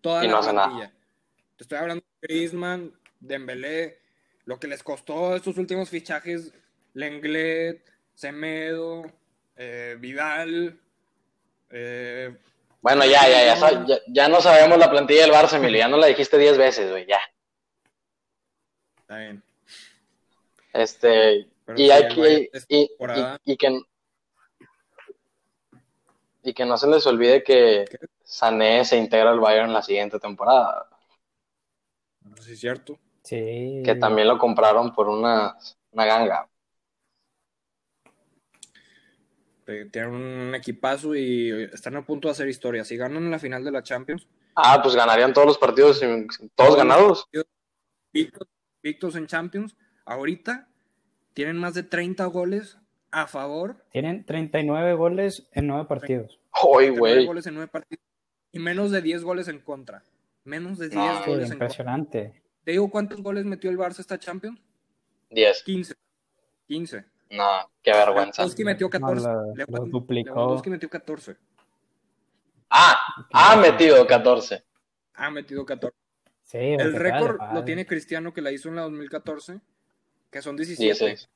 [0.00, 0.66] Toda Y la no hace nada.
[0.68, 0.92] plantilla.
[1.56, 3.98] Te estoy hablando de Griezmann, Dembélé,
[4.44, 6.52] lo que les costó estos últimos fichajes,
[6.94, 9.04] Lenglet, Semedo,
[9.56, 10.78] eh, Vidal,
[11.70, 12.36] eh,
[12.86, 15.78] Bueno, ya, ya, ya, ya, ya no sabemos la plantilla del Barça, Emilio.
[15.78, 17.18] Ya no la dijiste 10 veces, güey, ya.
[19.00, 19.42] está bien.
[20.72, 22.90] Este, Pero y hay que, y, y-
[23.44, 23.80] y que,
[26.44, 27.86] y que no se les olvide que
[28.22, 30.88] Sané se integra al Bayern la siguiente temporada,
[32.40, 33.00] Sí, es cierto.
[33.24, 33.82] Sí.
[33.84, 35.56] que también lo compraron por una,
[35.90, 36.48] una ganga.
[38.04, 38.10] Eh,
[39.66, 42.84] Tienen un equipazo y están a punto de hacer historia.
[42.84, 46.00] Si ganan la final de la Champions, Ah, pues ganarían todos los partidos,
[46.54, 47.26] todos ganados.
[48.12, 48.48] Victos,
[48.82, 49.76] Victos en Champions,
[50.06, 50.68] ahorita
[51.34, 52.78] tienen más de 30 goles
[53.10, 56.38] a favor, Tienen 39 goles en 9 partidos.
[56.62, 57.26] Hoy, 39 güey.
[57.26, 58.02] goles en 9 partidos
[58.52, 60.02] y menos de 10 goles en contra.
[60.44, 61.54] Menos de 10 No, goles en contra.
[61.54, 62.42] impresionante.
[62.64, 64.58] ¿Te digo cuántos goles metió el Barça esta Champions?
[65.30, 65.62] 10.
[65.64, 65.94] 15.
[66.68, 67.04] 15.
[67.30, 68.42] No, qué vergüenza.
[68.42, 69.26] Lewandowski metió 14.
[69.26, 70.30] No, lo- Lewand- lo duplicó.
[70.34, 71.36] Lewandowski metió 14.
[72.70, 74.64] Ah, ha metido 14.
[75.14, 75.96] Ha metido 14.
[76.44, 79.60] Sí, El récord padre, lo tiene Cristiano que la hizo en la 2014,
[80.30, 80.84] que son 17.
[81.06, 81.28] 16.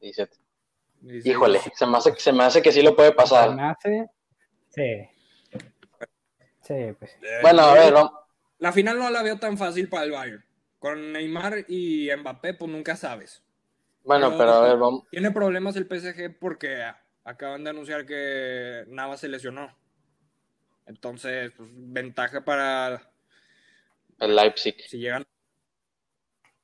[0.00, 0.36] 17.
[1.02, 1.26] 16.
[1.26, 3.54] Híjole, se me, hace, se me hace que sí lo puede Se pasar.
[3.54, 4.06] me hace.
[4.70, 5.08] Sí.
[6.62, 7.12] Sí, pues.
[7.22, 8.12] Eh, Bueno, a ver, vamos.
[8.58, 10.44] La final no la veo tan fácil para el Bayern.
[10.78, 13.42] Con Neymar y Mbappé, pues nunca sabes.
[14.04, 15.04] Bueno, pero a ver, vamos.
[15.10, 16.84] Tiene problemas el PSG porque
[17.24, 19.74] acaban de anunciar que Navas se lesionó.
[20.86, 23.00] Entonces, pues, ventaja para
[24.20, 24.76] El Leipzig.
[24.86, 25.24] si llegan.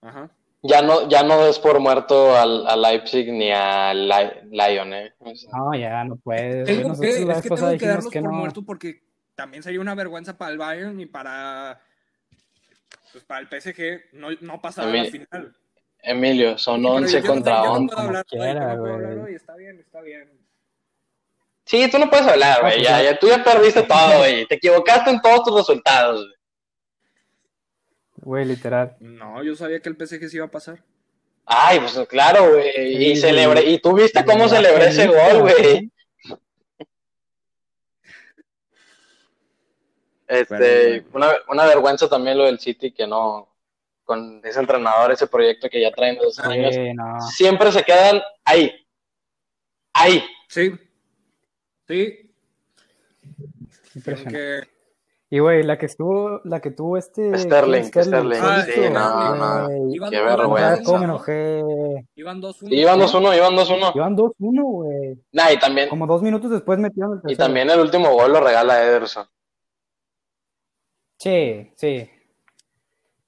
[0.03, 0.31] Ajá.
[0.63, 5.15] Ya no, ya no des por muerto al, a Leipzig ni a Lyon, ¿eh?
[5.19, 6.67] O sea, No, ya no puedes.
[6.67, 8.37] Tengo que, la es que tengo que darlos que por no.
[8.39, 9.03] muertos porque
[9.35, 11.81] también sería una vergüenza para el Bayern y para,
[13.13, 15.57] pues, para el PSG no, no pasar a la Emilio- final.
[16.03, 17.95] Emilio, son Pero 11 yo no- contra yo no 11.
[17.95, 19.25] puedo hablar hoy, yo quiera, no puedo hablar güey.
[19.27, 20.31] hoy, Está bien, está bien.
[21.65, 22.83] Sí, tú no puedes hablar, güey.
[22.83, 23.19] Ya, ya.
[23.19, 24.47] tú ya perdiste todo, güey.
[24.47, 26.21] Te equivocaste en todos tus resultados.
[26.27, 26.35] güey.
[28.17, 28.97] Güey, literal.
[29.01, 30.83] No, yo sabía que el PSG se iba a pasar.
[31.47, 32.71] Ay, pues claro, güey.
[33.11, 33.63] Y Sí, celebré.
[33.63, 33.75] güey.
[33.75, 35.91] Y tú viste cómo celebré ese gol, güey.
[40.29, 43.49] Este, Pero, una, una vergüenza también lo del City que no,
[44.11, 47.21] con ese entrenador, ese proyecto que ya traen dos años, Sí, no.
[47.21, 48.73] siempre se quedan ahí.
[49.93, 50.25] Ahí.
[50.49, 50.73] Sí.
[51.87, 52.33] Sí.
[53.95, 54.39] Impresionante.
[54.39, 54.69] Que
[55.33, 57.39] Y güey, la que estuvo, la que tuvo este.
[57.39, 58.05] Sterling, ¿quién?
[58.05, 58.41] Sterling.
[58.43, 59.67] Ah, sí, no, no.
[59.69, 60.83] Güey, Iban- Qué vergüenza.
[60.85, 61.63] ¿Cómo me 2-1, enojé?
[62.17, 62.75] Iban 2-1.
[62.75, 63.93] Iban 2-1, iban 2-1.
[63.95, 65.19] Iban 2-1, güey.
[65.31, 67.45] Nah, y también, Como dos minutos después metieron el y tercero.
[67.47, 69.27] también el último gol lo regala Ederson.
[71.19, 72.11] Sí, sí.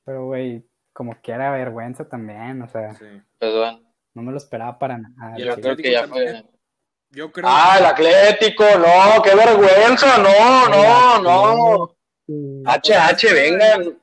[0.05, 3.07] Pero, güey, como que era vergüenza también, o sea, Sí.
[3.38, 3.81] Pues bueno,
[4.14, 5.37] no me lo esperaba para nada.
[5.38, 6.44] Yo creo que ya fue.
[7.11, 11.96] Yo creo Ah, el Atlético, no, qué vergüenza, no, no, no.
[12.64, 13.98] HH, vengan.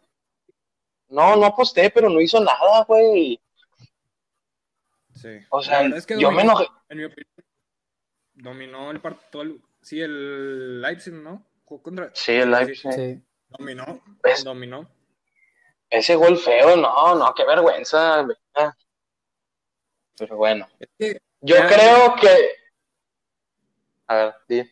[1.07, 3.41] No, no aposté, pero no hizo nada, güey.
[5.15, 5.39] Sí.
[5.49, 6.67] O sea, es que yo me dominó, enojé.
[6.89, 7.33] En mi opinión,
[8.35, 9.57] dominó el partido.
[9.81, 11.43] Sí, el Leipzig, ¿no?
[11.65, 12.11] Jugó contra.
[12.13, 12.91] Sí, el Leipzig.
[12.91, 13.21] Sí.
[13.49, 14.01] Dominó.
[14.21, 14.43] ¿Ves?
[14.43, 14.87] Dominó.
[15.89, 18.25] Ese gol feo, no, no, qué vergüenza.
[20.17, 20.67] Pero bueno,
[20.99, 21.67] yo Ya.
[21.67, 22.51] creo que.
[24.07, 24.71] A ver, di.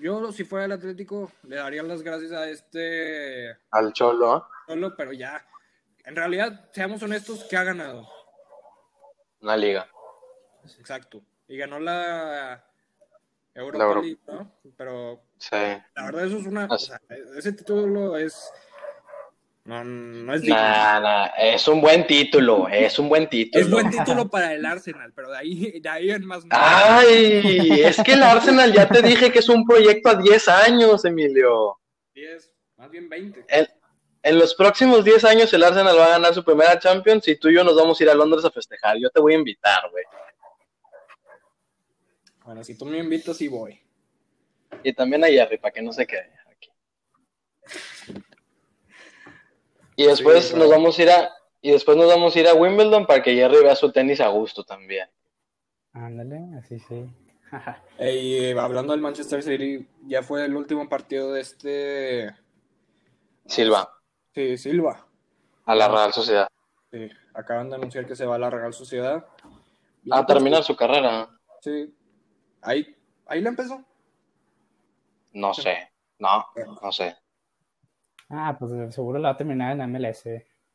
[0.00, 4.40] yo, si fuera el Atlético, le daría las gracias a este Al Cholo, ¿eh?
[4.66, 5.44] solo, pero ya.
[6.04, 8.08] En realidad, seamos honestos, que ha ganado.
[9.40, 9.88] Una liga.
[10.78, 11.22] Exacto.
[11.48, 12.64] Y ganó la
[13.54, 14.50] Europa La Euro- League, ¿no?
[14.76, 15.50] Pero Sí.
[15.56, 16.66] la verdad, eso es una.
[16.70, 17.00] O sea,
[17.36, 18.50] ese título es.
[19.70, 20.56] No, no es digno.
[20.56, 23.64] Nah, nah, es un buen título, es un buen título.
[23.64, 26.42] Es buen título para el Arsenal, pero de ahí, de ahí en más.
[26.50, 31.04] Ay, es que el Arsenal ya te dije que es un proyecto a 10 años,
[31.04, 31.78] Emilio.
[32.14, 33.44] 10, más bien 20.
[33.46, 33.68] En,
[34.24, 37.48] en los próximos 10 años el Arsenal va a ganar su primera Champions y tú
[37.48, 38.96] y yo nos vamos a ir a Londres a festejar.
[38.98, 40.04] Yo te voy a invitar, güey.
[42.44, 43.80] Bueno, si tú me invitas, sí voy.
[44.82, 46.72] Y también a Jerry, para que no se quede aquí.
[50.00, 50.80] Y después Sí, nos claro.
[50.80, 53.62] vamos a ir a y después nos vamos a ir a Wimbledon para que Jerry
[53.62, 55.06] vea su tenis a gusto también.
[55.92, 57.04] Ándale, así sí.
[57.98, 62.34] Y eh, hablando del Manchester City, ya fue el último partido de este.
[63.44, 63.92] Silva,
[64.34, 65.06] Sí, Silva.
[65.66, 66.48] a la Real Sociedad.
[66.90, 69.26] Sí, acaban de anunciar que se va a la Real Sociedad.
[70.10, 71.28] A terminar su carrera.
[71.60, 71.94] Sí.
[72.62, 73.84] Ahí, ahí la empezó.
[75.32, 75.92] No sé.
[76.18, 76.46] No,
[76.82, 77.16] no sé.
[78.30, 80.24] Ah, pues seguro la va a terminar en la MLS.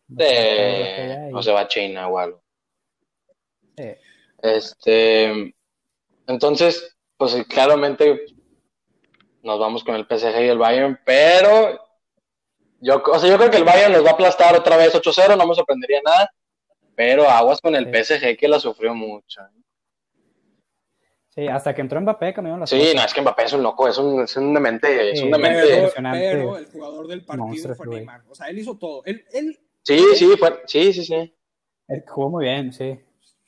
[0.07, 1.29] De...
[1.31, 2.43] No se va a China o algo.
[3.77, 3.95] Sí.
[4.41, 5.55] Este,
[6.27, 8.25] entonces, pues claramente
[9.41, 11.79] nos vamos con el PSG y el Bayern, pero
[12.81, 15.37] yo, o sea, yo creo que el Bayern nos va a aplastar otra vez 8-0,
[15.37, 16.29] no me sorprendería nada,
[16.95, 17.91] pero aguas con el Sí.
[18.03, 19.41] PSG que la sufrió mucho.
[21.36, 22.95] Sí, hasta que entró Mbappé cambiaron las Sí, cosas.
[22.95, 25.91] no, es que Mbappé es un loco, es un, es un demente, es un demente.
[26.02, 27.88] Pero, el jugador del partido Monstruo, fue.
[27.88, 28.21] Neymar.
[28.30, 29.04] O sea, él hizo todo.
[29.06, 31.36] Él, él Sí, sí, fue, sí, sí, sí.
[31.89, 32.98] Él jugó muy bien, sí.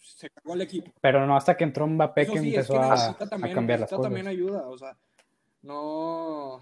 [0.02, 0.92] se cargó al equipo.
[1.00, 3.30] Pero no hasta que entró Mbappé Eso que sí, es empezó que a, necesita a
[3.30, 4.04] también, cambiar las cosas.
[4.04, 4.68] también ayuda.
[4.68, 4.98] O sea,
[5.62, 6.60] no.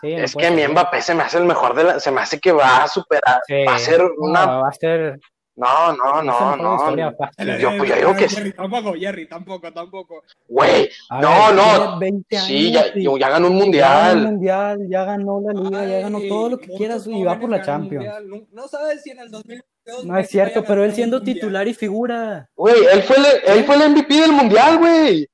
[0.00, 0.70] Sí, no es que mi ser.
[0.70, 3.40] Mbappé se me hace el mejor de la, se me hace que va a superar,
[3.46, 3.64] Sí.
[3.66, 5.20] va a ser una, No, va a ser.
[5.56, 7.58] No, no, no, no, historia fácil.
[7.58, 8.36] yo, pues, yo digo que sí.
[8.36, 10.22] Jerry, tampoco, Jerry, tampoco, tampoco.
[10.48, 14.18] güey, no, ver, no, tiene 20 sí, ya, y ya ganó un Ya ganó el
[14.18, 17.38] mundial, mundial, ya ganó la liga, ya ganó Ay, todo lo que quieras y va
[17.40, 18.04] por la Champions.
[18.04, 18.28] mundial.
[18.28, 21.34] No, no sabes si en el 2022 No es cierto, pero él siendo mundial.
[21.34, 22.48] titular y figura.
[22.54, 25.28] güey, él fue, el, él fue el MVP del mundial, güey,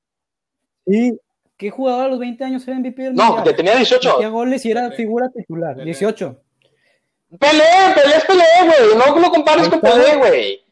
[0.87, 1.17] Sí.
[1.55, 3.43] ¿Qué jugador a los 20 años era MVP del no, mundial?
[3.45, 5.73] que tenía 18, Metía goles y era figura titular.
[5.75, 5.85] Pelé.
[5.85, 6.42] 18.
[7.39, 7.63] Pelé,
[7.95, 9.79] Pelé es Pelé, güey, no lo compares con.
[9.81, 10.65] Pelé, güey,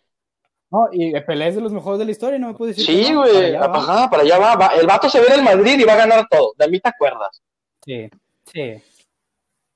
[0.72, 2.96] No, y Pelé es de los mejores de la historia, no me puedes decir.
[2.96, 3.78] sí, que no, para güey, allá va.
[3.78, 5.98] ajá, para allá va, va, el vato se ve en el Madrid y va a
[5.98, 7.42] ganar todo, de mí te acuerdas,
[7.86, 8.10] Sí,
[8.54, 8.82] sí.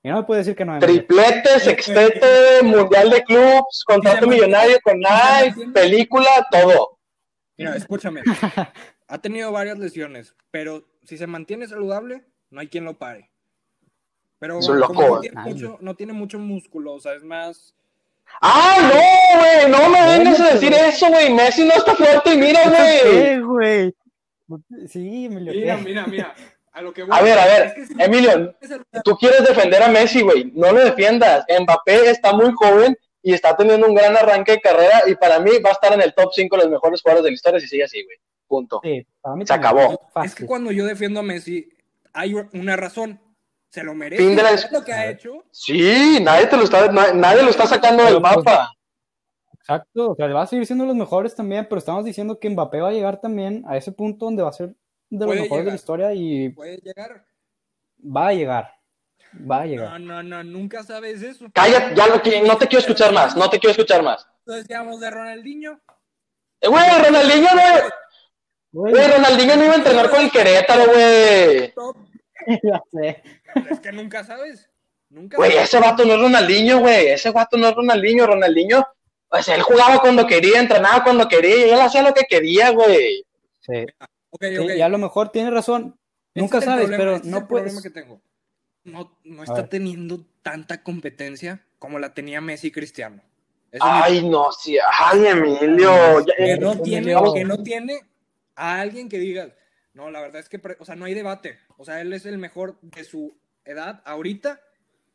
[0.04, 0.78] Y no me puedes decir que no.
[0.78, 7.00] triplete, sextete, mundial de clubs, contrato millonario con Nike, película, todo,
[7.58, 8.22] Mira, escúchame.
[9.08, 13.32] ha tenido varias lesiones, pero si se mantiene saludable, no hay quien lo pare.
[14.46, 17.24] Pero Es un como loco, no, tiene mucho, no tiene mucho músculo, o sea, es
[17.24, 17.74] más.
[18.40, 19.72] ¡Ah, no, güey!
[19.72, 21.34] No me vengas a decir eso, güey.
[21.34, 22.60] Messi no está fuerte y mira,
[23.44, 23.92] güey.
[24.88, 26.36] Sí, me lo Mira, mira, mira.
[26.74, 27.18] A lo que voy.
[27.18, 28.56] A ver, a ver, Es que si Emilio,
[29.04, 30.52] tú quieres defender a Messi, güey.
[30.54, 31.44] No lo defiendas.
[31.62, 35.50] Mbappé está muy joven y está teniendo un gran arranque de carrera y para mí
[35.66, 37.68] va a estar en el top 5 de los mejores jugadores de la historia si
[37.68, 38.18] sigue así, güey.
[38.48, 38.80] Punto.
[38.84, 39.74] Sí, para mí Se también.
[39.86, 40.12] acabó.
[40.24, 41.68] Es que cuando yo defiendo a Messi,
[42.14, 43.20] hay una razón.
[43.76, 44.24] Se lo merece.
[44.24, 45.44] Fin de la- Es lo que ha hecho.
[45.52, 48.72] Sí, nadie te lo está, na- nadie lo está sacando del pues, mapa.
[49.54, 52.80] Exacto, o sea, va a seguir siendo los mejores también, pero estamos diciendo que Mbappé
[52.80, 54.74] va a llegar también a ese punto donde va a ser
[55.10, 57.26] de los mejores de la historia y Puede llegar.
[58.00, 58.72] va a llegar.
[59.52, 60.00] Va a llegar.
[60.00, 61.48] No, no, no, nunca sabes eso.
[61.54, 64.26] Cállate, ya no, qui- no te quiero escuchar más, no te quiero escuchar más.
[64.40, 65.82] Entonces decíamos de Ronaldinho.
[66.62, 67.90] Eh, Güey, Ronaldinho no,
[68.72, 71.74] Güey, güey, Ronaldinho no iba a entrenar con el Querétaro, güey.
[71.74, 71.98] Top.
[72.64, 73.24] ya sé.
[73.70, 74.70] Es que nunca sabes.
[75.10, 75.68] Nunca Güey, sabes.
[75.70, 77.08] ese vato no es Ronaldinho, güey.
[77.08, 78.28] Ese vato no es Ronaldinho.
[78.28, 78.86] Ronaldinho,
[79.30, 83.24] pues él jugaba cuando quería, entrenaba cuando quería, y él hacía lo que quería, güey.
[83.62, 83.86] Sí.
[84.32, 84.72] Ok, Sí, ok.
[84.76, 85.98] y a lo mejor tiene razón.
[86.30, 87.82] Este Nunca sabes, problema, pero este no puedes.
[87.82, 88.22] que tengo.
[88.84, 93.22] No, no está teniendo tanta competencia como la tenía Messi y Cristiano.
[93.72, 94.78] Eso Ay, no, sí.
[95.00, 96.20] Ay, Emilio.
[96.26, 96.84] Ya- que no Emilio.
[96.84, 98.00] tiene, que no tiene
[98.56, 99.50] a alguien que diga,
[99.96, 101.58] no, la verdad es que, o sea, no hay debate.
[101.78, 104.60] O sea, él es el mejor de su edad ahorita.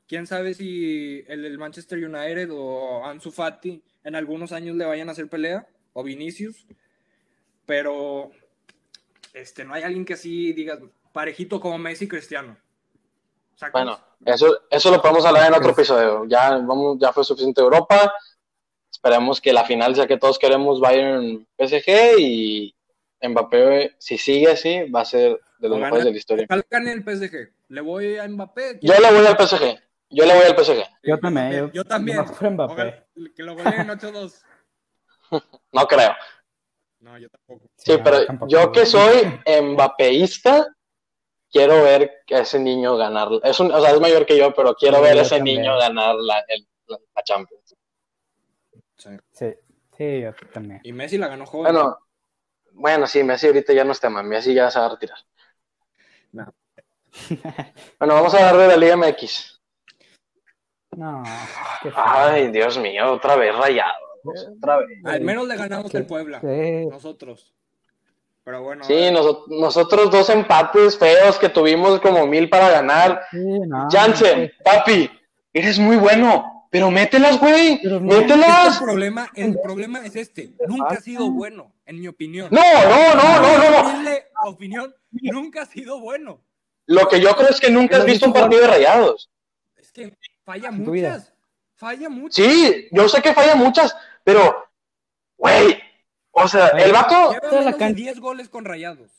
[0.09, 5.11] Quién sabe si el, el Manchester United o Ansu Fati en algunos años le vayan
[5.11, 6.67] a hacer pelea o Vinicius,
[7.67, 8.31] pero
[9.35, 10.79] este no hay alguien que así diga
[11.13, 12.57] parejito como Messi y Cristiano.
[13.57, 13.73] ¿Sacas?
[13.73, 16.25] Bueno, eso, eso lo podemos hablar en otro episodio.
[16.25, 18.11] Ya, vamos, ya fue suficiente Europa.
[18.91, 22.75] Esperemos que la final sea que todos queremos Bayern PSG y
[23.23, 26.47] Mbappé, si sigue así, va a ser de los mejores de la historia.
[26.49, 27.53] Ojalá gane el PSG.
[27.69, 28.79] Le voy a Mbappé.
[28.83, 29.79] Yo le voy al PSG.
[30.11, 30.83] Yo le voy al PSG.
[31.03, 31.71] Yo también.
[31.73, 32.17] Yo también.
[32.41, 33.05] yo Mbappé.
[33.37, 34.43] Que lo goleen 8-2.
[35.73, 36.11] No creo.
[37.01, 37.71] No, yo tampoco.
[37.77, 38.51] Sí, No, pero tampoco.
[38.51, 39.23] yo que soy
[39.63, 40.67] Mbappéista,
[41.51, 43.29] quiero ver a ese niño ganar.
[43.45, 45.63] Es un, o sea, es mayor que yo, pero quiero Sí, ver a ese también.
[45.63, 47.77] niño ganar la, el- la, la Champions.
[48.97, 49.11] Sí.
[49.33, 49.47] Sí,
[49.97, 50.81] sí, yo también.
[50.83, 51.73] Y Messi la ganó joven.
[51.73, 51.97] Bueno,
[52.73, 54.23] bueno, sí, Messi ahorita ya no es tema.
[54.23, 55.19] Messi ya se va a retirar.
[56.33, 56.53] No.
[57.99, 59.61] Bueno, vamos a hablar de la Liga MX.
[60.97, 61.23] No,
[61.83, 62.03] qué feo.
[62.05, 63.93] Ay, Dios mío, otra vez rayado.
[64.25, 64.89] Otra vez.
[65.05, 66.41] Al menos le ganamos el Puebla.
[66.41, 66.87] Sí.
[66.87, 67.53] Nosotros.
[68.45, 68.85] Pero bueno.
[68.85, 73.23] Sí, noso- nosotros dos empates feos que tuvimos como mil para ganar.
[73.31, 75.11] Sí, no, Jansen, papi,
[75.53, 78.79] eres muy bueno, pero mételas, güey, Pero mételas.
[78.79, 80.53] el problema, el problema es este.
[80.69, 82.49] Nunca ha sido bueno, en mi opinión.
[82.51, 84.11] No, no, no, no, no, no.
[84.51, 86.41] Opinión, nunca ha sido bueno.
[86.87, 89.31] Lo que yo creo es que nunca has visto un partido de rayados.
[89.77, 91.33] Es que falla muchas.
[91.75, 92.35] Falla muchas.
[92.47, 94.65] Sí, yo sé que falla muchas, pero,
[95.37, 95.79] güey,
[96.33, 99.11] o sea, el vato, Lleva Toda la menos de can- 10 goles con rayados.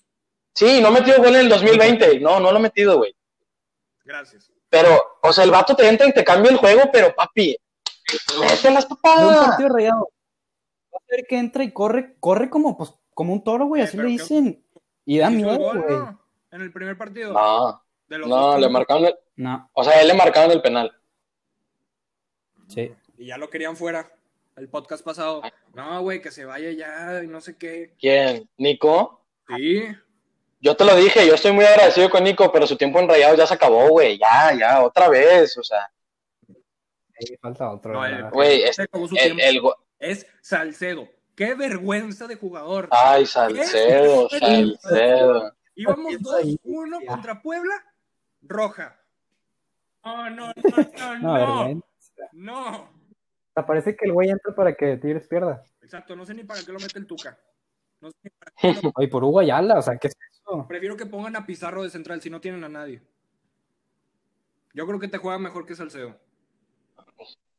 [0.54, 3.16] sí, no metió gol en el 2020, no, no lo ha metido, güey.
[4.06, 4.52] Gracias.
[4.72, 7.56] Pero, o sea, el vato te entra y te cambia el juego, pero papi,
[8.40, 9.46] mételas, De un papá.
[9.48, 10.10] partido rayado.
[10.92, 13.98] Vas a ver que entra y corre, corre como, pues, como un toro, güey, así
[13.98, 14.66] le qué- dicen.
[15.06, 15.98] Y da ¿Hizo el miedo, gol, güey.
[15.98, 16.22] no?
[16.52, 17.34] En el primer partido.
[17.34, 20.92] No, De los no, le marcaron, el- No, o sea, él le marcaron el penal.
[22.68, 22.94] sí.
[23.18, 24.10] Y ya lo querían fuera.
[24.56, 25.42] El podcast pasado.
[25.74, 27.94] No, güey, que se vaya ya y no sé qué.
[28.00, 28.50] ¿Quién?
[28.58, 29.26] ¿Nico?
[29.56, 29.84] Sí.
[30.64, 33.38] Yo te lo dije, yo estoy muy agradecido con Nico, pero su tiempo en rayados
[33.38, 35.92] ya se acabó, güey, ya, ya, otra vez, o sea,
[36.48, 37.94] Ahí falta otro.
[37.94, 39.40] No, güey, se es- acabó su el,
[40.00, 41.08] Es Salcedo.
[41.36, 42.88] Qué vergüenza de jugador.
[42.92, 44.30] ay, Salcedo.
[44.30, 45.52] Salcedo.
[45.76, 47.08] Íbamos Empieza ahí, 2-1 ya.
[47.08, 47.74] contra Puebla.
[48.42, 49.00] Roja.
[50.04, 50.54] No, no, no, no,
[51.20, 51.34] No, no.
[51.34, 51.88] vergüenza.
[52.34, 52.90] No.
[53.68, 55.64] Parece que el güey entra para que Tigres pierda.
[55.82, 57.38] Exacto, no sé ni para qué lo mete el Tuca.
[58.00, 60.16] No sé ni para qué lo- Oye, por Hugo Ayala, o sea, ¿qué es?
[60.68, 63.02] Prefiero que pongan a Pizarro de central si no tienen a nadie.
[64.74, 66.16] Yo creo que te juega mejor que Salcedo.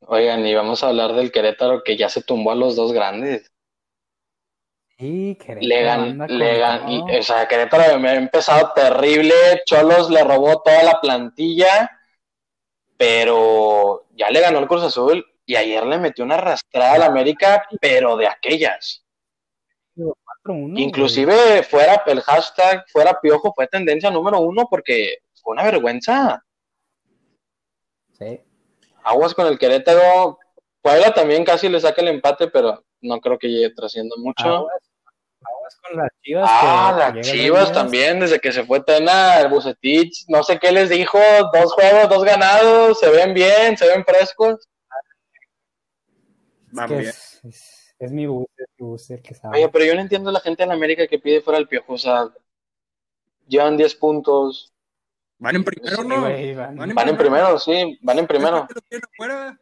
[0.00, 3.52] Oigan, y vamos a hablar del Querétaro que ya se tumbó a los dos grandes.
[4.98, 10.22] Sí, Querétaro Le gan, le gan, o sea, Querétaro me ha empezado terrible, Cholos le
[10.24, 11.90] robó toda la plantilla,
[12.96, 17.66] pero ya le ganó el Cruz Azul y ayer le metió una arrastrada al América,
[17.80, 19.01] pero de aquellas.
[20.44, 26.42] 4-1, Inclusive fuera el hashtag, fuera Piojo, fue tendencia número uno porque fue una vergüenza.
[28.12, 28.40] Sí.
[29.04, 30.38] Aguas con el Querétaro.
[30.80, 34.44] Puebla también casi le saca el empate, pero no creo que llegue trasciendo mucho.
[34.44, 34.90] Aguas,
[35.40, 36.50] aguas con las chivas.
[36.50, 40.72] Ah, que las Chivas también, desde que se fue Tena, el Bucetich, no sé qué
[40.72, 41.18] les dijo,
[41.52, 44.68] dos juegos, dos ganados, se ven bien, se ven frescos.
[46.72, 49.58] Es, que es, es, es mi bus, es mi bus el que sabe.
[49.58, 51.94] Oye, pero yo no entiendo a la gente en América que pide fuera el piojo,
[51.94, 52.28] o sea,
[53.46, 54.68] llevan 10 puntos,
[55.38, 56.20] Van en primero, Sí, ¿no?
[56.20, 58.58] güey, van- Van en van en primero, sí, van en primero.
[58.58, 59.60] ¿Es que lo tienen afuera?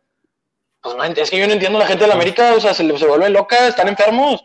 [0.82, 2.74] Pues no, es que yo no entiendo a la gente de la América, o sea,
[2.74, 4.44] se, se vuelve loca, están enfermos.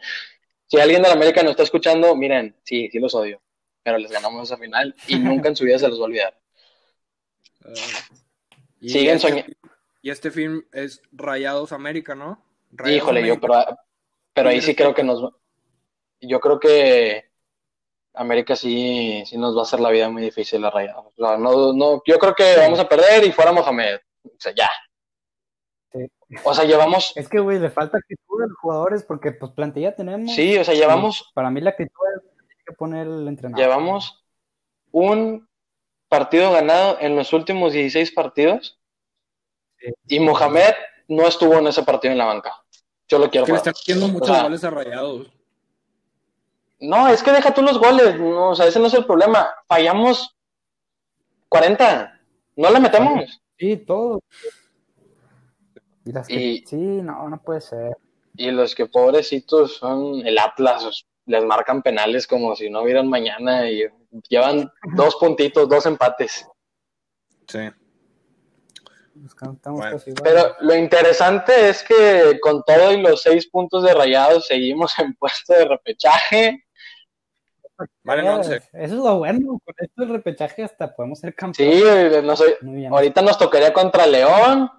[0.67, 3.41] Si alguien de la América nos está escuchando, miren, sí, sí los odio,
[3.83, 6.39] pero les ganamos esa final y nunca en su vida se los va a olvidar.
[7.65, 7.73] Uh,
[8.79, 9.53] y Siguen este- soñando.
[10.01, 12.41] Y este film es Rayados América, ¿no?
[12.71, 13.53] Rayados Híjole, yo, pero,
[14.35, 15.33] pero ahí sí creo que nos.
[16.21, 17.25] Yo creo que
[18.13, 21.07] América sí, sí nos va a hacer la vida muy difícil a Rayados.
[21.07, 23.99] O sea, no, no, yo creo que vamos a perder y fuera Mohamed.
[24.23, 24.69] O sea, ya.
[25.91, 26.07] Sí.
[26.43, 27.13] O sea, llevamos.
[27.15, 30.33] Es que, güey, le falta actitud a los jugadores porque, pues, plantilla tenemos.
[30.33, 33.63] Sí, o sea, llevamos, Para mí la actitud es que tiene que poner el entrenador.
[33.65, 34.23] llevamos
[34.91, 35.47] un
[36.09, 38.79] partido ganado en los últimos 16 partidos
[39.77, 39.91] Sí.
[40.07, 40.73] y Mohamed
[41.07, 42.64] no estuvo en ese partido en la banca.
[43.07, 45.31] Yo lo quiero que le están haciendo muchos O sea, goles a Rayados.
[46.79, 49.47] No, es que deja tú los goles, no, o sea, ese no es el problema.
[49.67, 50.35] Fallamos
[51.49, 52.19] 40,
[52.57, 53.41] no le metemos.
[53.57, 54.21] Sí, todo.
[56.05, 57.97] Y las que- Y- Sí, no, no puede ser.
[58.35, 63.69] Y los que pobrecitos son el Atlas, les marcan penales como si no hubieran mañana
[63.69, 63.83] y
[64.29, 66.45] llevan dos puntitos, dos empates.
[67.47, 67.59] Sí.
[69.23, 70.23] Estamos Bueno, casi igual.
[70.23, 75.13] Pero lo interesante es que con todo y los seis puntos de rayados seguimos en
[75.15, 76.65] puesto de repechaje.
[78.03, 78.55] Valen Eh, 11.
[78.55, 79.59] Eso es lo bueno.
[79.63, 82.23] Con esto del repechaje hasta podemos ser Sí, campeones.
[82.23, 82.93] no soy, Muy bien.
[82.93, 84.69] ahorita nos tocaría contra León.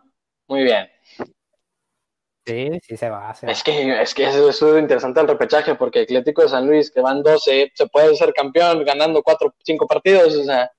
[0.48, 0.88] Muy bien.
[2.46, 3.34] Sí, sí se va.
[3.34, 3.52] Se va.
[3.52, 6.90] Es que, es que eso, eso es interesante el repechaje, porque Atlético de San Luis,
[6.90, 10.36] que van 12, se puede ser campeón ganando 4, 5 partidos.
[10.36, 10.70] O sea,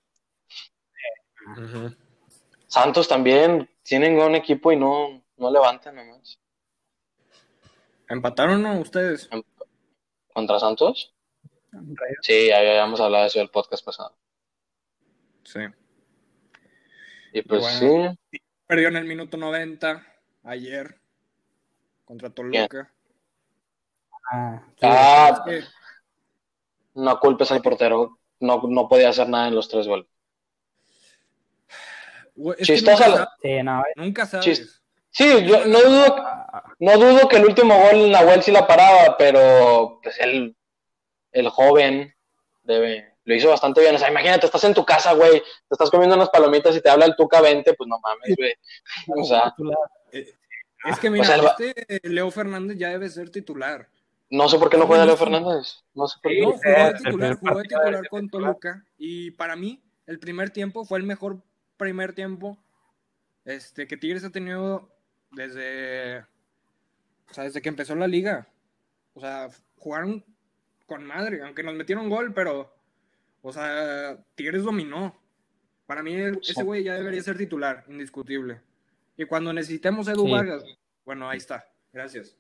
[1.58, 1.93] Ujú.
[2.68, 6.39] Santos también tienen un equipo y no, no levantan nomás.
[8.09, 9.30] ¿Empataron o no ustedes?
[10.34, 11.13] ¿Contra Santos?
[11.72, 12.18] Rayos.
[12.22, 14.15] Sí, ya habíamos hablado de eso del podcast pasado.
[15.43, 15.59] Sí.
[17.34, 18.18] Y pues Bueno.
[18.32, 20.05] sí, Perdió en el minuto 90
[20.43, 20.99] ayer
[22.03, 22.93] contra Toluca.
[24.30, 24.80] Ah, sí.
[24.82, 25.68] Ah, Es que-
[26.95, 28.20] no culpes al portero.
[28.39, 30.07] No, no podía hacer nada en los tres goles.
[32.58, 34.46] Es Chistosa nunca, Sí, no, eh, nunca sabes.
[34.46, 34.74] Chis-
[35.10, 36.16] Sí, yo no dudo,
[36.80, 40.56] no dudo que el último gol Nahuel sí la paraba, pero pues él,
[41.32, 42.14] el joven,
[42.64, 43.96] debe, lo hizo bastante bien.
[43.96, 46.90] O sea, imagínate, estás en tu casa, güey, te estás comiendo unas palomitas y te
[46.90, 48.54] habla el Tuca 20, pues no mames, güey.
[49.20, 49.78] O sea, titular.
[50.12, 53.88] Es que mira, O sea, este Leo Fernández ya debe ser titular.
[54.30, 55.84] no sé por qué no juega Leo Fernández.
[55.96, 56.42] No sé por qué.
[56.42, 58.30] No, jugó de titular, jugó de titular de con.
[58.30, 58.86] Toluca.
[59.00, 61.38] Y para mí, el primer tiempo fue el mejor
[61.78, 62.58] primer tiempo
[63.46, 64.90] este, que Tigres ha tenido
[65.32, 68.48] desde, o sea, desde que empezó la liga.
[69.14, 70.24] O sea, jugaron
[70.86, 72.74] con madre, aunque nos metieron gol, pero,
[73.42, 75.16] o sea, Tigres dominó.
[75.86, 78.60] Para mí, ese güey ya debería ser titular, indiscutible.
[79.16, 80.32] Y cuando necesitemos a Edu Sí.
[80.32, 80.64] Vargas,
[81.06, 81.66] bueno, ahí está.
[81.94, 82.36] Gracias.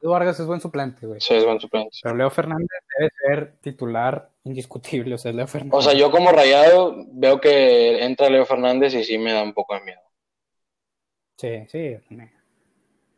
[0.00, 1.20] Edu Vargas es buen suplente, güey.
[1.20, 1.90] Sí, es buen suplente.
[2.02, 5.14] Pero Leo Fernández debe ser titular indiscutible.
[5.14, 5.74] O sea, es Leo Fernández.
[5.78, 9.52] O sea, yo como rayado veo que entra Leo Fernández y sí me da un
[9.52, 10.00] poco de miedo.
[11.36, 11.96] Sí, sí.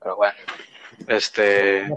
[0.01, 0.35] Pero bueno,
[1.09, 1.89] este,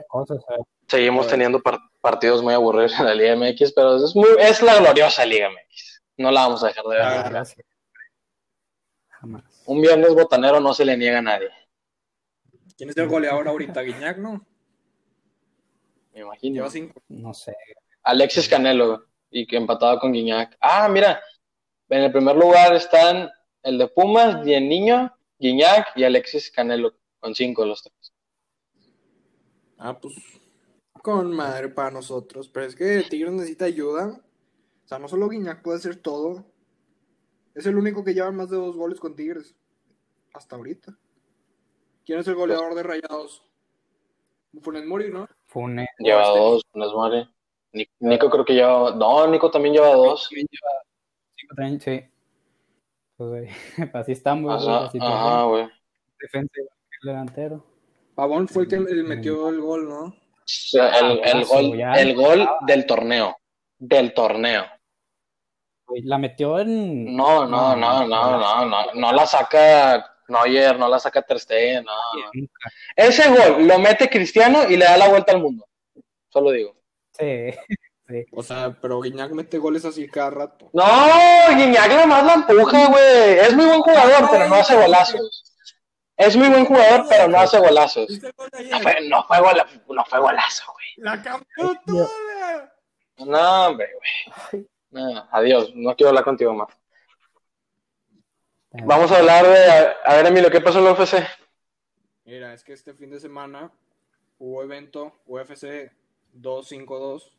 [0.87, 4.75] seguimos teniendo par- partidos muy aburridos en la Liga MX, pero es, muy, es la
[4.79, 6.01] gloriosa Liga MX.
[6.17, 7.01] No la vamos a dejar de ver.
[7.03, 7.65] Ah, Gracias.
[9.09, 9.43] Jamás.
[9.65, 11.49] Un viernes botanero no se le niega a nadie,
[12.77, 13.81] ¿Quién es el goleador ahorita?
[13.81, 14.45] Guiñac, ¿no?
[16.15, 16.55] Me imagino.
[16.55, 17.03] Lleva cinco.
[17.09, 17.55] No sé.
[18.03, 20.57] Alexis Canelo, y que empatado con Guiñac.
[20.61, 21.21] Ah, mira,
[21.89, 23.29] en el primer lugar están
[23.61, 28.13] el de Pumas, y el niño, Guiñac y Alexis Canelo, con cinco de los tres.
[29.77, 30.15] Ah, pues
[31.03, 32.47] con madre para nosotros.
[32.49, 34.07] Pero es que Tigres necesita ayuda.
[34.85, 36.45] O sea, no solo Guiñac puede hacer todo.
[37.53, 39.55] Es el único que lleva más de dos goles con Tigres.
[40.33, 40.97] Hasta ahorita.
[42.05, 43.43] ¿Quién es el goleador de Rayados?
[44.61, 45.27] Funes Mori, ¿no?
[45.55, 45.87] Fune.
[45.99, 47.29] Lleva este- dos, Funes Mori.
[47.71, 50.27] Ni- Nico creo que lleva, no, Nico también lleva dos.
[50.29, 52.03] Cinco también, sí.
[53.15, 53.47] Pues, güey,
[53.93, 54.67] así estamos.
[54.67, 55.17] Ajá, situación.
[55.17, 55.67] ajá, güey.
[56.19, 56.67] Defensa el
[57.07, 57.65] delantero.
[58.15, 60.03] Pavón fue el que metió el gol, ¿no?
[60.07, 60.13] O
[60.45, 61.93] sea, el, el Golazo, gol, ya.
[61.93, 63.37] el gol del torneo.
[63.77, 64.65] Del torneo.
[66.03, 67.15] La metió en.
[67.15, 71.83] No, no, no, no, no, no, no la saca Neuer, no la saca Ter Stegen,
[71.85, 71.91] no.
[72.95, 75.67] Ese gol lo mete Cristiano y le da la vuelta al mundo.
[76.29, 76.75] Solo digo.
[77.17, 77.51] Sí.
[78.33, 80.69] O sea, pero Guiñac mete goles así cada rato.
[80.73, 80.83] No,
[81.49, 83.39] Guiñac nada más la empuja, güey.
[83.39, 85.55] Es muy buen jugador, pero no hace golazos.
[86.15, 88.07] Es muy buen jugador, pero no hace golazos.
[88.07, 90.85] ¿Viste el gol de No fue, no fue, gola- no fue golazo, güey.
[90.97, 92.07] La campeón toda.
[93.17, 93.89] No, hombre,
[94.51, 94.67] güey.
[94.91, 96.67] No, adiós, no quiero hablar contigo más.
[98.83, 99.65] Vamos a hablar de.
[99.65, 101.15] A, a ver, Emilio, ¿qué pasó en la UFC?
[102.25, 103.71] Mira, es que este fin de semana
[104.37, 105.91] hubo evento UFC
[106.33, 107.31] 252.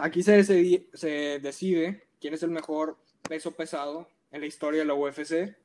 [0.00, 4.86] Aquí se decide, se decide quién es el mejor peso pesado en la historia de
[4.86, 5.56] la UFC.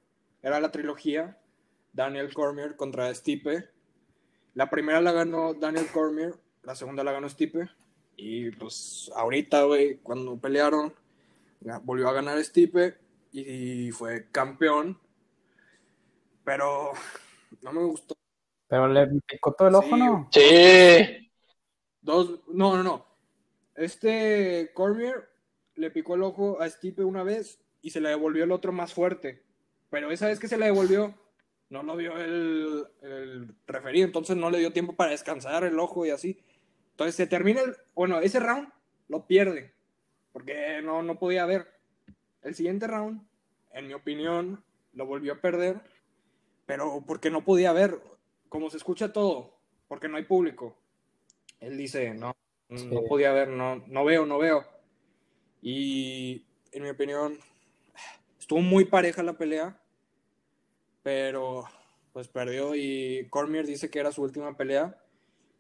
[0.42, 1.38] Era la trilogía
[1.94, 3.70] Daniel Cormier contra Stipe.
[4.54, 7.70] La primera la ganó Daniel Cormier, la segunda la ganó Stipe.
[8.16, 10.94] Y pues ahorita, güey, cuando pelearon,
[11.84, 13.07] volvió a ganar Stipe
[13.42, 15.00] y fue campeón.
[16.44, 16.92] Pero
[17.62, 18.16] no me gustó.
[18.68, 19.98] Pero le picó todo el ojo.
[19.98, 20.30] ¿no?
[20.32, 21.30] Sí.
[22.02, 23.06] Dos, no, no, no.
[23.76, 25.30] Este Cormier
[25.76, 28.94] le picó el ojo a Stipe una vez y se le devolvió el otro más
[28.94, 29.44] fuerte.
[29.90, 31.14] Pero esa vez que se le devolvió,
[31.70, 36.06] no lo vio el, el referí, entonces no le dio tiempo para descansar el ojo
[36.06, 36.40] y así.
[36.92, 38.70] Entonces se termina el, bueno, ese round
[39.08, 39.74] lo pierde,
[40.34, 41.68] porque no, no podía ver.
[42.42, 43.27] El siguiente round,
[43.78, 44.64] en mi opinión,
[44.94, 45.80] lo volvió a perder,
[46.66, 48.00] pero porque no podía ver,
[48.50, 49.54] como se escucha todo,
[49.88, 50.76] porque no hay público.
[51.60, 52.36] Él dice, no,
[52.70, 54.66] no podía ver, no, no veo, no veo.
[55.62, 57.38] Y en mi opinión,
[58.40, 59.80] estuvo muy pareja la pelea,
[61.04, 61.66] pero
[62.14, 65.00] pues perdió y Cormier dice que era su última pelea,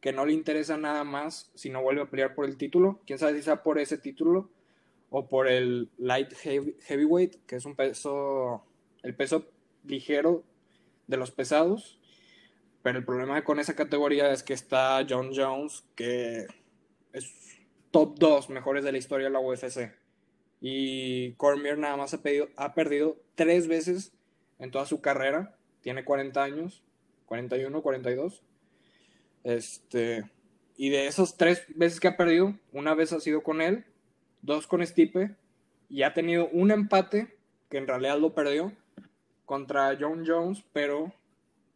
[0.01, 2.99] que no le interesa nada más si no vuelve a pelear por el título.
[3.05, 4.49] Quién sabe si sea por ese título
[5.09, 8.63] o por el light heavy- heavyweight, que es un peso,
[9.03, 9.45] el peso
[9.85, 10.43] ligero
[11.07, 11.99] de los pesados.
[12.83, 16.45] Pero el problema con esa categoría es que está John Jones, que
[17.13, 17.33] es
[17.91, 19.91] top 2 mejores de la historia de la UFC.
[20.61, 24.13] Y Cormier nada más ha, pedido- ha perdido tres veces
[24.59, 25.55] en toda su carrera.
[25.81, 26.83] Tiene 40 años,
[27.25, 28.43] 41, 42.
[29.43, 30.29] Este,
[30.75, 33.85] y de esas tres veces que ha perdido, una vez ha sido con él,
[34.41, 35.35] dos con Stipe,
[35.89, 37.37] y ha tenido un empate,
[37.69, 38.71] que en realidad lo perdió,
[39.45, 41.13] contra John Jones, pero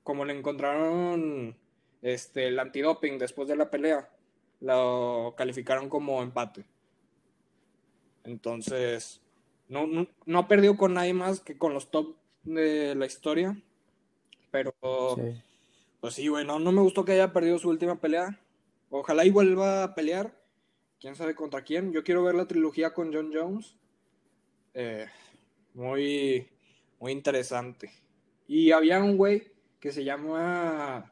[0.03, 1.55] como le encontraron
[2.01, 4.09] este, el antidoping después de la pelea,
[4.59, 6.65] lo calificaron como empate.
[8.23, 9.21] Entonces,
[9.67, 13.57] no, no, no ha perdido con nadie más que con los top de la historia.
[14.51, 14.73] Pero,
[15.15, 15.41] Sí.
[16.01, 18.39] pues sí, güey, no, no me gustó que haya perdido su última pelea.
[18.89, 20.35] Ojalá y vuelva a pelear.
[21.01, 21.91] Quién sabe contra quién.
[21.91, 23.75] Yo quiero ver la trilogía con John Jones.
[24.75, 25.07] Eh,
[25.73, 26.47] muy,
[26.99, 27.91] muy interesante.
[28.47, 31.11] Y había un güey que se llama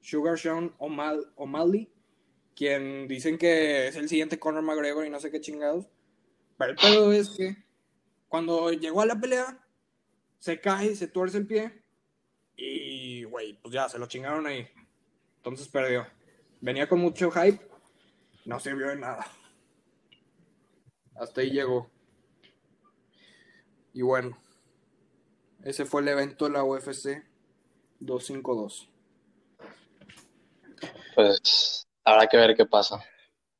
[0.00, 1.92] Sugar Sean O'Mal- O'Malley,
[2.56, 5.90] quien dicen que es el siguiente Conor McGregor y no sé qué chingados.
[6.56, 7.56] Pero el pedo es que
[8.28, 9.62] cuando llegó a la pelea,
[10.38, 11.82] se cae, se tuerce el pie
[12.56, 14.66] y, güey, pues ya, se lo chingaron ahí.
[15.36, 16.06] Entonces perdió.
[16.60, 17.67] Venía con mucho hype,
[18.48, 19.26] no sirvió de nada.
[21.16, 21.90] Hasta ahí llegó.
[23.92, 24.38] Y bueno,
[25.64, 27.22] ese fue el evento de la UFC
[28.00, 28.88] 252.
[31.14, 33.04] Pues habrá que ver qué pasa.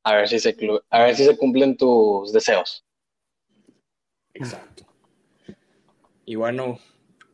[0.03, 0.55] A ver si se,
[0.89, 2.83] a ver si se cumplen tus deseos.
[4.33, 4.85] Exacto.
[6.25, 6.79] Y bueno,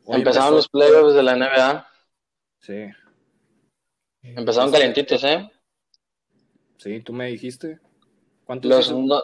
[0.08, 1.88] Empezaron empezó- los playoffs de la NBA.
[2.60, 2.86] Sí,
[4.24, 5.50] Empezaron calientitos, ¿eh?
[6.78, 7.80] Sí, tú me dijiste.
[8.46, 9.22] ¿Cuántos Los no-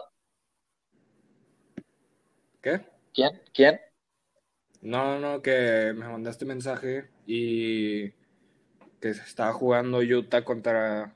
[2.60, 2.80] ¿Qué?
[3.12, 3.40] ¿Quién?
[3.52, 3.80] ¿Quién?
[4.80, 8.10] No, no, que me mandaste mensaje y
[9.00, 11.14] que estaba jugando Utah contra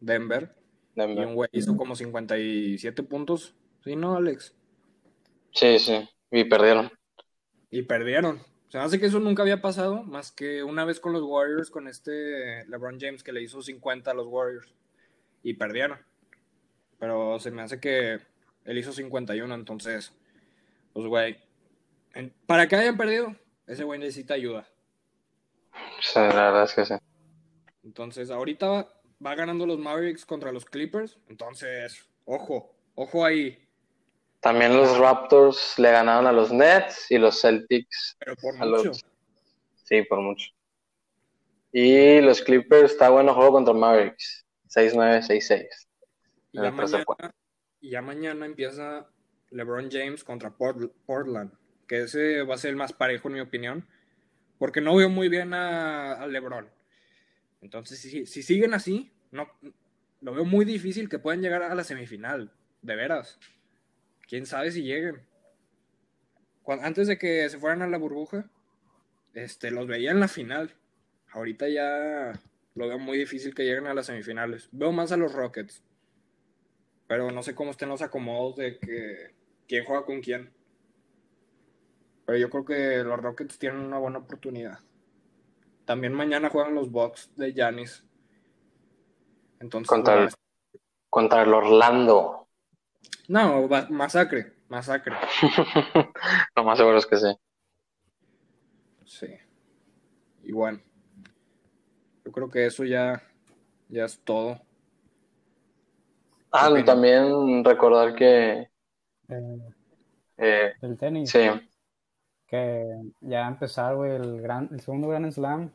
[0.00, 0.54] Denver
[0.94, 1.26] y Denver.
[1.26, 3.54] un güey hizo como 57 puntos.
[3.84, 4.54] Sí, ¿no, Alex?
[5.52, 6.08] Sí, sí.
[6.30, 6.90] Y perdieron.
[7.70, 8.40] Y perdieron.
[8.68, 11.70] Se me hace que eso nunca había pasado, más que una vez con los Warriors,
[11.70, 14.74] con este LeBron James que le hizo 50 a los Warriors.
[15.42, 15.98] Y perdieron.
[16.98, 18.18] Pero se me hace que
[18.64, 20.12] él hizo 51, entonces,
[20.92, 21.38] pues güey,
[22.46, 23.34] para que hayan perdido,
[23.66, 24.68] ese güey necesita ayuda.
[26.00, 26.94] Sí, la verdad es que sí.
[27.84, 31.18] Entonces, ahorita va, va ganando los Mavericks contra los Clippers.
[31.28, 33.66] Entonces, ojo, ojo ahí.
[34.40, 38.84] También los Raptors le ganaron a los Nets y los Celtics Pero por a mucho.
[38.84, 39.04] los...
[39.84, 40.50] Sí, por mucho.
[41.72, 44.46] Y los Clippers está bueno juego contra Mavericks.
[44.68, 45.66] 6-9, 6-6.
[46.52, 47.34] Y ya, mañana,
[47.80, 49.08] y ya mañana empieza
[49.50, 51.52] LeBron James contra Port- Portland.
[51.86, 53.86] Que ese va a ser el más parejo, en mi opinión.
[54.58, 56.68] Porque no veo muy bien a, a LeBron.
[57.60, 59.48] Entonces, si, si siguen así, no,
[60.20, 62.52] lo veo muy difícil que puedan llegar a la semifinal.
[62.82, 63.38] De veras.
[64.28, 65.22] Quién sabe si lleguen.
[66.82, 68.50] Antes de que se fueran a la burbuja,
[69.32, 70.74] este, los veía en la final.
[71.30, 72.32] Ahorita ya
[72.78, 74.68] lo veo muy difícil que lleguen a las semifinales.
[74.72, 75.82] Veo más a los Rockets.
[77.06, 79.34] Pero no sé cómo estén los acomodos de que
[79.66, 80.52] quién juega con quién.
[82.26, 84.78] Pero yo creo que los Rockets tienen una buena oportunidad.
[85.86, 88.04] también mañana juegan los Bucks de Giannis.
[89.58, 90.28] Entonces, Contra el-
[91.08, 92.46] Contra el Orlando.
[93.28, 95.16] no, masacre, masacre.
[96.56, 97.34] Lo más seguro es que sí.
[99.06, 99.28] Sí.
[100.44, 100.80] Y bueno,
[102.28, 103.22] yo creo que eso ya,
[103.88, 104.60] ya es todo.
[106.52, 108.68] Ah, también recordar que
[109.30, 109.58] Eh,
[110.36, 111.30] eh, el tenis.
[111.30, 111.48] sí,
[112.46, 112.84] Que
[113.22, 115.72] ya va a empezar, güey, el, gran, el segundo Grand Slam.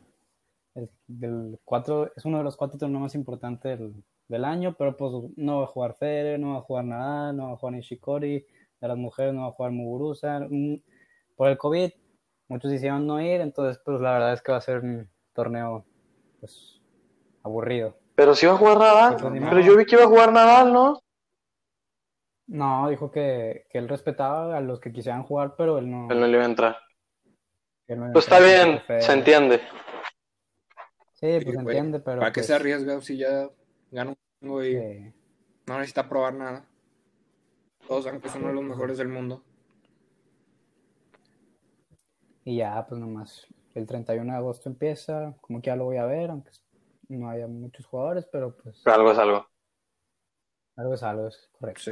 [0.75, 4.95] El, del cuatro, es uno de los cuatro torneos más importantes del, del año, pero
[4.95, 7.73] pues no va a jugar Federer, no va a jugar Nadal, no va a jugar
[7.73, 8.45] Nishikori,
[8.79, 10.39] de las mujeres no va a jugar Muguruza.
[10.47, 10.75] mm,
[11.35, 11.89] Por el COVID,
[12.47, 15.83] muchos hicieron no ir, entonces pues la verdad es que va a ser un torneo
[16.43, 16.81] pues
[17.41, 17.95] aburrido.
[18.15, 19.15] pero sí va a jugar Nadal.
[19.15, 20.99] Pues, Pero yo vi que iba a jugar Nadal, ¿no?
[22.47, 26.11] No, dijo que, que él respetaba a los que quisieran jugar, pero él no.
[26.11, 26.77] Él no le iba a entrar.
[27.87, 29.61] él no Pues está bien, se entiende.
[31.13, 32.19] Sí, pues Sí, se entiende, pero.
[32.19, 33.49] ¿Para qué pues, se arriesga si ya
[33.89, 35.13] gana un chingo y sí.
[35.65, 36.65] no necesita probar nada?
[37.87, 39.41] Todos saben que es uno de los mejores del mundo.
[42.43, 43.47] Y ya, pues nomás.
[43.75, 46.51] El 31 de agosto empieza, como que ya lo voy a ver, aunque
[47.09, 49.47] no haya muchos jugadores, pero pues Pero algo es algo.
[50.75, 51.81] algo es algo, es correcto.
[51.83, 51.91] Sí.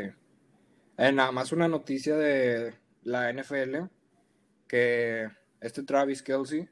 [0.98, 3.86] Eh, nada más una noticia de la NFL
[4.68, 5.28] que
[5.60, 6.70] este Travis Kelsey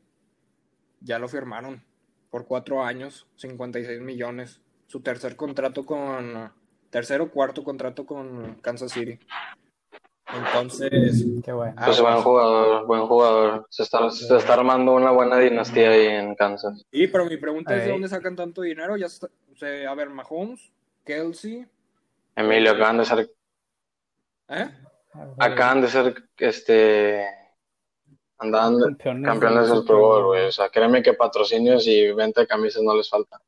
[1.02, 1.84] ya lo firmaron
[2.30, 4.62] por cuatro años, 56 millones.
[4.88, 6.52] Su tercer contrato con
[6.90, 9.20] tercer o cuarto contrato con Kansas City.
[10.38, 11.74] Entonces, Qué bueno.
[11.78, 12.24] Ah, Pues buen bueno.
[12.24, 13.66] jugador, buen jugador.
[13.70, 16.86] Se está, se está armando una buena dinastía ahí en Kansas.
[16.92, 18.96] y pero mi pregunta es de dónde sacan tanto dinero.
[18.98, 20.72] Ya está- o sea, a ver, Mahomes,
[21.04, 21.66] Kelsey,
[22.36, 23.30] Emilio, acaban de ser,
[24.50, 24.70] ¿eh?
[25.40, 27.26] acaban de ser, este,
[28.38, 30.46] andaban campeones, campeones del Super Bowl, güey.
[30.48, 33.42] O sea, créeme que patrocinios y venta de camisas no les falta.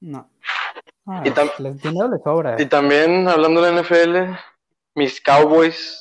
[0.00, 0.28] No.
[1.06, 2.56] Ah, Y tam- les dinero les sobra.
[2.60, 4.36] Y también, hablando de la NFL,
[4.94, 5.98] mis Cowboys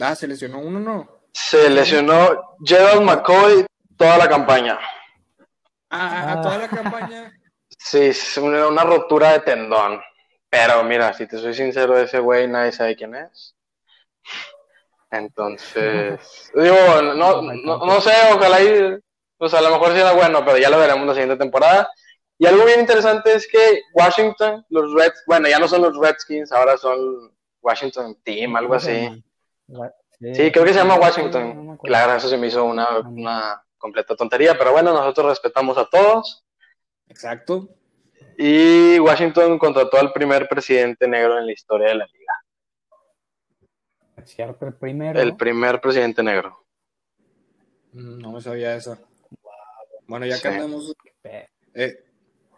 [0.00, 1.08] Ah, se lesionó uno, ¿no?
[1.32, 3.64] se lesionó Gerald McCoy
[3.96, 4.78] toda la campaña.
[5.90, 6.42] Ah, a Ah.
[6.42, 7.32] toda la campaña.
[7.78, 10.00] Sí, es una, una rotura de tendón.
[10.48, 13.54] Pero mira, si te soy sincero, ese güey nadie sabe quién es.
[15.10, 17.42] Entonces, digo, no, no,
[17.86, 18.98] no sé, ojalá y,
[19.36, 21.88] pues a lo mejor sí era bueno, pero ya lo veremos la siguiente temporada.
[22.38, 26.52] Y algo bien interesante es que Washington, los Reds, bueno, ya no son los Redskins,
[26.52, 27.32] ahora son
[27.64, 29.24] Washington Team, algo así.
[30.20, 31.50] Sí, creo que se llama No Washington.
[31.50, 31.78] acuerdo.
[31.82, 36.44] Claro, eso se me hizo una, una completa tontería, pero bueno, nosotros respetamos a todos.
[37.08, 37.68] Exacto.
[38.38, 42.32] Y Washington contrató al primer presidente negro en la historia de la liga.
[44.16, 45.20] Es cierto, el primero.
[45.20, 46.64] El primer presidente negro.
[47.92, 48.98] Mm, No me sabía esa.
[50.06, 50.42] Bueno, ya Sí.
[50.42, 50.94] que andamos,
[51.74, 52.04] eh,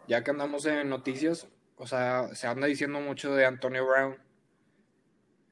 [0.07, 1.47] ya que andamos en noticias,
[1.77, 4.17] o sea, se anda diciendo mucho de Antonio Brown,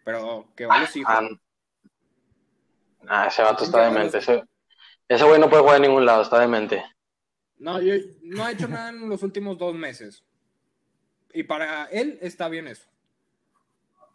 [0.05, 1.13] pero que va a los hijos.
[1.13, 1.27] Ah,
[3.07, 4.19] ah, ese vato está demente.
[4.19, 4.45] Ese,
[5.09, 6.85] ese güey no puede jugar en ningún lado, está demente.
[7.57, 10.23] No, yo, no ha hecho nada en los últimos dos meses.
[11.33, 12.87] Y para él está bien eso.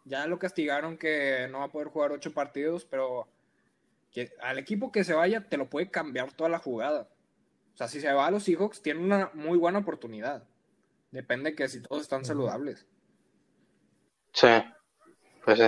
[0.05, 3.27] Ya lo castigaron que no va a poder jugar ocho partidos, pero
[4.11, 7.09] que al equipo que se vaya te lo puede cambiar toda la jugada.
[7.73, 10.47] O sea, si se va a los Seahawks, tiene una muy buena oportunidad.
[11.11, 12.87] Depende que si todos están saludables.
[14.33, 14.47] Sí,
[15.43, 15.65] pues sí.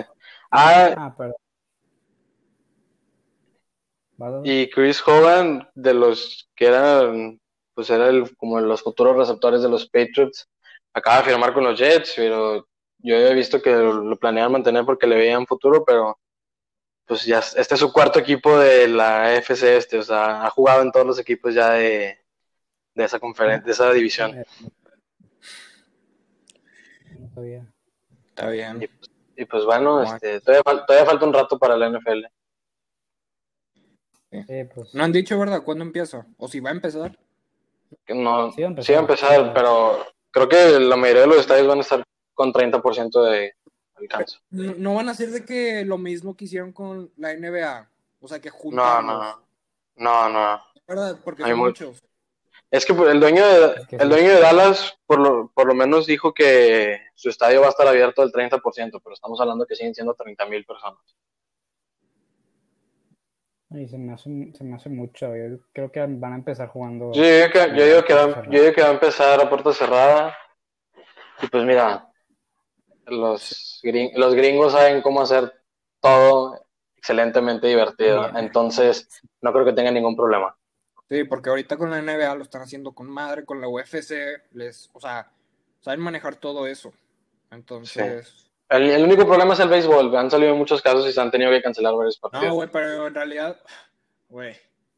[0.51, 1.35] Ah, Ah, pero.
[4.21, 4.41] ¿Va?
[4.43, 7.39] y Chris Hogan, de los que eran,
[7.73, 10.47] pues era el, como los futuros receptores de los Patriots,
[10.93, 12.67] acaba de firmar con los Jets, pero
[12.99, 16.19] yo había visto que lo, planeaban mantener porque le veían futuro, pero
[17.05, 20.81] pues ya, este es su cuarto equipo de la AFC este, o sea, ha jugado
[20.83, 22.17] en todos los equipos ya de,
[22.93, 24.37] de esa conferencia, de esa división.
[24.37, 24.45] Eh.
[28.29, 28.81] Está bien.
[28.81, 32.25] Y, pues- y pues bueno, este, todavía, fal- todavía falta un rato para la NFL.
[34.31, 34.93] Sí, pues.
[34.95, 35.63] No han dicho, ¿verdad?
[35.63, 36.25] ¿Cuándo empieza?
[36.37, 37.17] ¿O si va a empezar?
[38.07, 38.85] No, Sí va a empezar.
[38.85, 39.97] sí va a empezar, pero
[40.31, 42.03] creo que la mayoría de los estadios van a estar
[42.33, 43.53] con 30% de
[43.95, 44.37] alcance.
[44.49, 47.87] No, no van a hacer de que lo mismo que hicieron con la NBA.
[48.21, 49.37] O sea, que No, juntarlos.
[49.97, 50.63] no, no, no.
[50.87, 51.19] ¿Verdad?
[51.23, 52.03] Porque Hay son mu- muchos.
[52.73, 54.07] Es que el dueño de, Es que el sí.
[54.09, 57.87] dueño de Dallas por lo, por lo menos dijo que su estadio va a estar
[57.87, 60.99] abierto al 30%, pero estamos hablando que siguen siendo 30 mil personas.
[63.69, 65.35] Y se me hace, se me hace mucho.
[65.35, 67.11] Yo creo que van a empezar jugando.
[67.13, 69.71] Yo digo que, yo digo que, va, yo digo que va a empezar a puerta
[69.71, 70.35] cerrada.
[71.43, 72.07] Y pues mira,
[73.05, 75.53] los, gring- los gringos saben cómo hacer
[76.01, 76.65] todo
[76.95, 78.35] excelentemente divertido.
[78.35, 79.07] Entonces,
[79.41, 80.55] no creo que tengan ningún problema.
[81.13, 84.13] Sí, porque ahorita con la NBA lo están haciendo con madre, con la UFC,
[84.53, 85.31] les, o sea,
[85.79, 86.91] saben manejar todo eso.
[87.51, 88.49] Entonces.
[88.67, 90.15] El, único problema es el béisbol.
[90.17, 92.47] Han salido muchos casos y se han tenido que cancelar varios partidos.
[92.47, 93.61] No, güey, pero en realidad,
[94.27, 94.55] güey,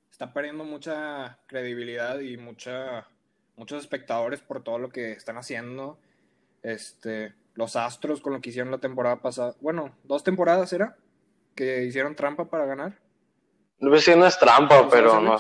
[0.10, 3.06] está perdiendo mucha credibilidad y mucha,
[3.58, 6.00] muchos espectadores por todo lo que están haciendo.
[6.64, 9.54] Este, los Astros con lo que hicieron la temporada pasada.
[9.60, 10.96] Bueno, dos temporadas era
[11.56, 13.00] que hicieron trampa para ganar.
[13.80, 15.38] No sé si no es trampa, pero no.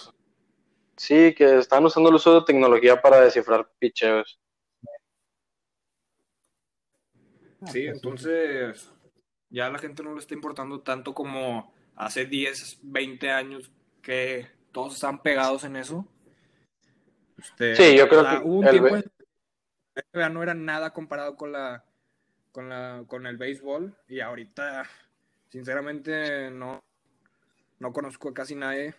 [0.98, 4.40] Sí, que están usando el uso de tecnología para descifrar picheos.
[7.62, 8.92] Ah, sí, entonces
[9.50, 13.72] ya la gente no le está importando tanto como hace 10, 20 años
[14.02, 16.08] que todos están pegados en eso.
[17.38, 18.98] Este, sí, yo creo que un tiempo
[20.14, 21.84] no era nada comparado con la
[22.52, 24.90] con la con el béisbol y ahorita
[25.50, 26.82] sinceramente no
[27.80, 28.96] no conozco a casi nadie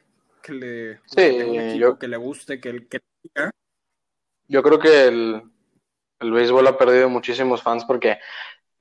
[0.46, 3.00] que le sí, yo, que le guste que el que
[4.48, 5.42] yo creo que el,
[6.20, 8.18] el béisbol ha perdido muchísimos fans porque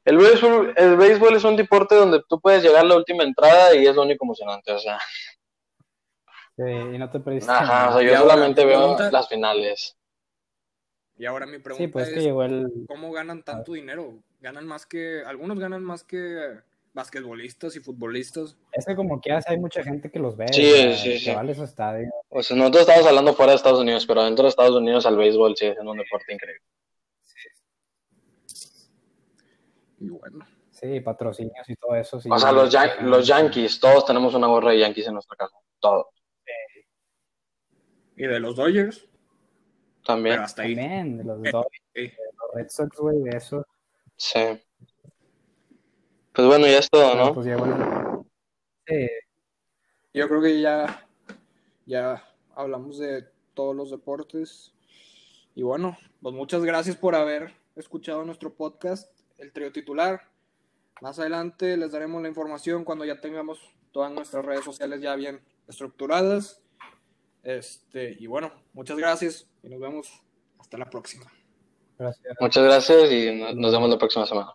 [0.03, 3.75] el béisbol, el béisbol es un deporte donde tú puedes llegar a la última entrada
[3.75, 4.99] y es lo único emocionante, o sea.
[6.55, 7.51] Sí, y no te perdiste.
[7.51, 9.97] Ajá, o sea, yo solamente veo las finales.
[11.17, 12.85] Y ahora mi pregunta pues es, el...
[12.87, 14.19] ¿cómo ganan tanto dinero?
[14.41, 16.59] Ganan más que, algunos ganan más que
[16.95, 18.57] basquetbolistas y futbolistas.
[18.71, 20.47] Es que como que hay mucha gente que los ve.
[20.51, 21.33] Sí, sí, sí.
[21.33, 22.09] vale su estadio.
[22.29, 25.17] O sea, nosotros estamos hablando fuera de Estados Unidos, pero dentro de Estados Unidos al
[25.17, 26.63] béisbol sí es un deporte increíble.
[29.99, 30.47] Y bueno.
[30.71, 32.19] Sí, patrocinios y todo eso.
[32.19, 35.57] Sí, o sea, los, los Yankees, todos tenemos una gorra de Yankees en nuestra casa.
[35.79, 36.07] Todos.
[38.17, 39.05] ¿Y de los Dodgers?
[40.05, 40.39] También.
[40.39, 40.75] hasta ahí.
[40.75, 43.65] También, de los Dodgers, de los Red Sox, güey, de eso.
[44.15, 44.39] Sí.
[46.35, 47.33] Pues bueno, ya es todo, ¿no?
[47.33, 48.25] Pues ya, bueno.
[48.85, 49.07] Sí.
[50.13, 51.07] Yo creo que ya,
[51.85, 52.23] ya
[52.55, 54.73] hablamos de todos los deportes.
[55.55, 60.23] Y bueno, pues muchas gracias por haber escuchado nuestro podcast el trío titular.
[61.01, 63.59] Más adelante les daremos la información cuando ya tengamos
[63.91, 66.61] todas nuestras redes sociales ya bien estructuradas.
[67.43, 70.09] Este, y bueno, muchas gracias y nos vemos
[70.59, 71.31] hasta la próxima.
[71.97, 72.35] Gracias.
[72.41, 74.53] Muchas gracias y nos vemos la próxima semana.